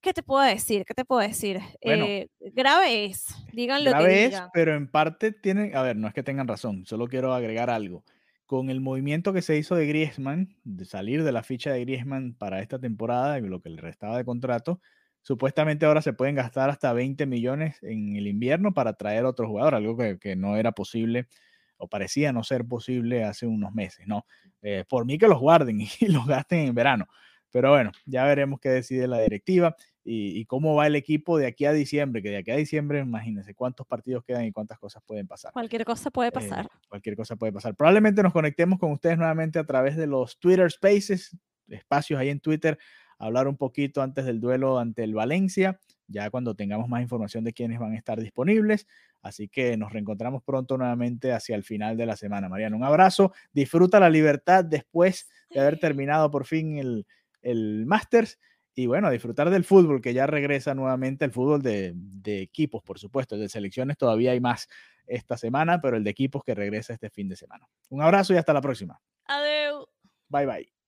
¿Qué 0.00 0.14
te 0.14 0.22
puedo 0.22 0.42
decir? 0.42 0.84
¿Qué 0.86 0.94
te 0.94 1.04
puedo 1.04 1.20
decir? 1.20 1.60
Bueno, 1.84 2.06
Eh, 2.06 2.28
grave 2.54 3.04
es, 3.04 3.26
digan 3.52 3.84
lo 3.84 3.90
que 3.90 3.96
Grave 3.98 4.24
es, 4.26 4.42
pero 4.54 4.74
en 4.74 4.88
parte 4.90 5.30
tienen, 5.32 5.76
a 5.76 5.82
ver, 5.82 5.96
no 5.96 6.08
es 6.08 6.14
que 6.14 6.22
tengan 6.22 6.48
razón, 6.48 6.86
solo 6.86 7.06
quiero 7.06 7.34
agregar 7.34 7.68
algo. 7.68 8.02
Con 8.46 8.70
el 8.70 8.80
movimiento 8.80 9.32
que 9.32 9.42
se 9.42 9.58
hizo 9.58 9.74
de 9.76 9.86
Griezmann, 9.86 10.56
de 10.64 10.84
salir 10.86 11.22
de 11.22 11.32
la 11.32 11.42
ficha 11.42 11.70
de 11.72 11.80
Griezmann 11.80 12.34
para 12.34 12.60
esta 12.60 12.78
temporada 12.78 13.38
y 13.38 13.42
lo 13.42 13.60
que 13.60 13.68
le 13.68 13.80
restaba 13.80 14.16
de 14.16 14.24
contrato, 14.24 14.80
supuestamente 15.22 15.86
ahora 15.86 16.02
se 16.02 16.12
pueden 16.12 16.34
gastar 16.34 16.70
hasta 16.70 16.92
20 16.92 17.26
millones 17.26 17.82
en 17.82 18.16
el 18.16 18.26
invierno 18.26 18.72
para 18.74 18.94
traer 18.94 19.24
otro 19.24 19.46
jugador, 19.48 19.74
algo 19.74 19.96
que, 19.96 20.18
que 20.18 20.36
no 20.36 20.56
era 20.56 20.72
posible 20.72 21.28
o 21.76 21.88
parecía 21.88 22.32
no 22.32 22.44
ser 22.44 22.66
posible 22.66 23.24
hace 23.24 23.46
unos 23.46 23.72
meses, 23.72 24.06
¿no? 24.06 24.26
Eh, 24.62 24.84
por 24.88 25.06
mí 25.06 25.16
que 25.18 25.28
los 25.28 25.38
guarden 25.40 25.80
y 26.00 26.06
los 26.08 26.26
gasten 26.26 26.60
en 26.68 26.74
verano. 26.74 27.06
Pero 27.52 27.70
bueno, 27.70 27.90
ya 28.06 28.24
veremos 28.26 28.60
qué 28.60 28.68
decide 28.68 29.08
la 29.08 29.18
directiva 29.20 29.74
y, 30.04 30.38
y 30.38 30.44
cómo 30.44 30.74
va 30.76 30.86
el 30.86 30.94
equipo 30.94 31.36
de 31.38 31.46
aquí 31.46 31.64
a 31.64 31.72
diciembre, 31.72 32.22
que 32.22 32.30
de 32.30 32.36
aquí 32.38 32.50
a 32.52 32.56
diciembre, 32.56 33.00
imagínense 33.00 33.54
cuántos 33.54 33.86
partidos 33.86 34.22
quedan 34.24 34.44
y 34.44 34.52
cuántas 34.52 34.78
cosas 34.78 35.02
pueden 35.04 35.26
pasar. 35.26 35.52
Cualquier 35.52 35.84
cosa 35.84 36.10
puede 36.10 36.28
Eh, 36.28 36.32
pasar. 36.32 36.68
cualquier 36.88 37.16
cosa 37.16 37.34
puede 37.36 37.52
pasar. 37.52 37.74
Probablemente 37.74 38.22
nos 38.22 38.32
conectemos 38.32 38.78
con 38.78 38.92
ustedes 38.92 39.18
nuevamente 39.18 39.58
a 39.58 39.64
través 39.64 39.96
de 39.96 40.06
los 40.06 40.38
Twitter 40.38 40.70
Spaces, 40.70 41.36
espacios 41.66 42.20
ahí 42.20 42.28
en 42.28 42.40
Twitter, 42.40 42.78
a 42.78 42.78
hablar 43.20 43.46
un 43.46 43.56
poquito 43.56 44.02
antes 44.02 44.24
del 44.24 44.40
duelo 44.40 44.78
ante 44.78 45.04
el 45.04 45.14
Valencia, 45.14 45.78
ya 46.08 46.30
cuando 46.30 46.56
tengamos 46.56 46.88
más 46.88 47.02
información 47.02 47.44
de 47.44 47.52
quiénes 47.52 47.78
van 47.78 47.92
a 47.92 47.96
estar 47.96 48.18
disponibles. 48.20 48.86
Así 49.22 49.48
que 49.48 49.76
nos 49.76 49.92
reencontramos 49.92 50.42
pronto 50.42 50.78
nuevamente 50.78 51.32
hacia 51.32 51.54
el 51.54 51.62
final 51.62 51.96
de 51.96 52.06
la 52.06 52.16
semana. 52.16 52.48
Mariano, 52.48 52.76
un 52.76 52.84
abrazo. 52.84 53.32
Disfruta 53.52 54.00
la 54.00 54.10
libertad 54.10 54.64
después 54.64 55.28
de 55.50 55.60
haber 55.60 55.78
terminado 55.78 56.30
por 56.30 56.46
fin 56.46 56.78
el, 56.78 57.06
el 57.42 57.84
Masters. 57.86 58.40
Y 58.74 58.86
bueno, 58.86 59.10
disfrutar 59.10 59.50
del 59.50 59.64
fútbol, 59.64 60.00
que 60.00 60.14
ya 60.14 60.26
regresa 60.26 60.74
nuevamente 60.74 61.26
el 61.26 61.32
fútbol 61.32 61.60
de, 61.60 61.92
de 61.94 62.40
equipos, 62.40 62.82
por 62.82 62.98
supuesto. 62.98 63.34
El 63.34 63.42
de 63.42 63.48
selecciones 63.50 63.98
todavía 63.98 64.30
hay 64.30 64.40
más 64.40 64.68
esta 65.06 65.36
semana, 65.36 65.80
pero 65.82 65.98
el 65.98 66.04
de 66.04 66.10
equipos 66.10 66.42
que 66.42 66.54
regresa 66.54 66.94
este 66.94 67.10
fin 67.10 67.28
de 67.28 67.36
semana. 67.36 67.66
Un 67.90 68.00
abrazo 68.00 68.32
y 68.32 68.38
hasta 68.38 68.54
la 68.54 68.62
próxima. 68.62 68.98
Adeu. 69.26 69.86
Bye 70.28 70.46
bye. 70.46 70.79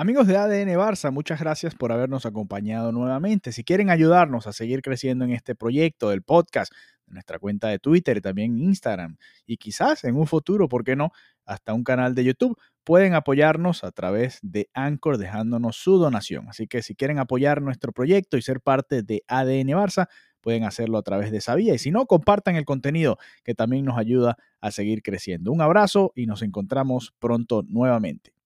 Amigos 0.00 0.26
de 0.26 0.38
ADN 0.38 0.78
Barça, 0.78 1.12
muchas 1.12 1.40
gracias 1.40 1.74
por 1.74 1.92
habernos 1.92 2.24
acompañado 2.24 2.90
nuevamente. 2.90 3.52
Si 3.52 3.64
quieren 3.64 3.90
ayudarnos 3.90 4.46
a 4.46 4.54
seguir 4.54 4.80
creciendo 4.80 5.26
en 5.26 5.32
este 5.32 5.54
proyecto 5.54 6.08
del 6.08 6.22
podcast, 6.22 6.72
en 7.06 7.12
nuestra 7.12 7.38
cuenta 7.38 7.68
de 7.68 7.78
Twitter 7.78 8.16
y 8.16 8.22
también 8.22 8.56
Instagram, 8.56 9.18
y 9.44 9.58
quizás 9.58 10.04
en 10.04 10.16
un 10.16 10.26
futuro, 10.26 10.70
¿por 10.70 10.84
qué 10.84 10.96
no?, 10.96 11.12
hasta 11.44 11.74
un 11.74 11.84
canal 11.84 12.14
de 12.14 12.24
YouTube, 12.24 12.58
pueden 12.82 13.12
apoyarnos 13.12 13.84
a 13.84 13.92
través 13.92 14.38
de 14.40 14.70
Anchor 14.72 15.18
dejándonos 15.18 15.76
su 15.76 15.98
donación. 15.98 16.48
Así 16.48 16.66
que 16.66 16.80
si 16.80 16.94
quieren 16.94 17.18
apoyar 17.18 17.60
nuestro 17.60 17.92
proyecto 17.92 18.38
y 18.38 18.42
ser 18.42 18.62
parte 18.62 19.02
de 19.02 19.22
ADN 19.28 19.68
Barça, 19.68 20.08
pueden 20.40 20.64
hacerlo 20.64 20.96
a 20.96 21.02
través 21.02 21.30
de 21.30 21.36
esa 21.36 21.54
vía. 21.56 21.74
Y 21.74 21.78
si 21.78 21.90
no, 21.90 22.06
compartan 22.06 22.56
el 22.56 22.64
contenido 22.64 23.18
que 23.44 23.54
también 23.54 23.84
nos 23.84 23.98
ayuda 23.98 24.38
a 24.62 24.70
seguir 24.70 25.02
creciendo. 25.02 25.52
Un 25.52 25.60
abrazo 25.60 26.12
y 26.14 26.24
nos 26.24 26.40
encontramos 26.40 27.12
pronto 27.18 27.64
nuevamente. 27.68 28.39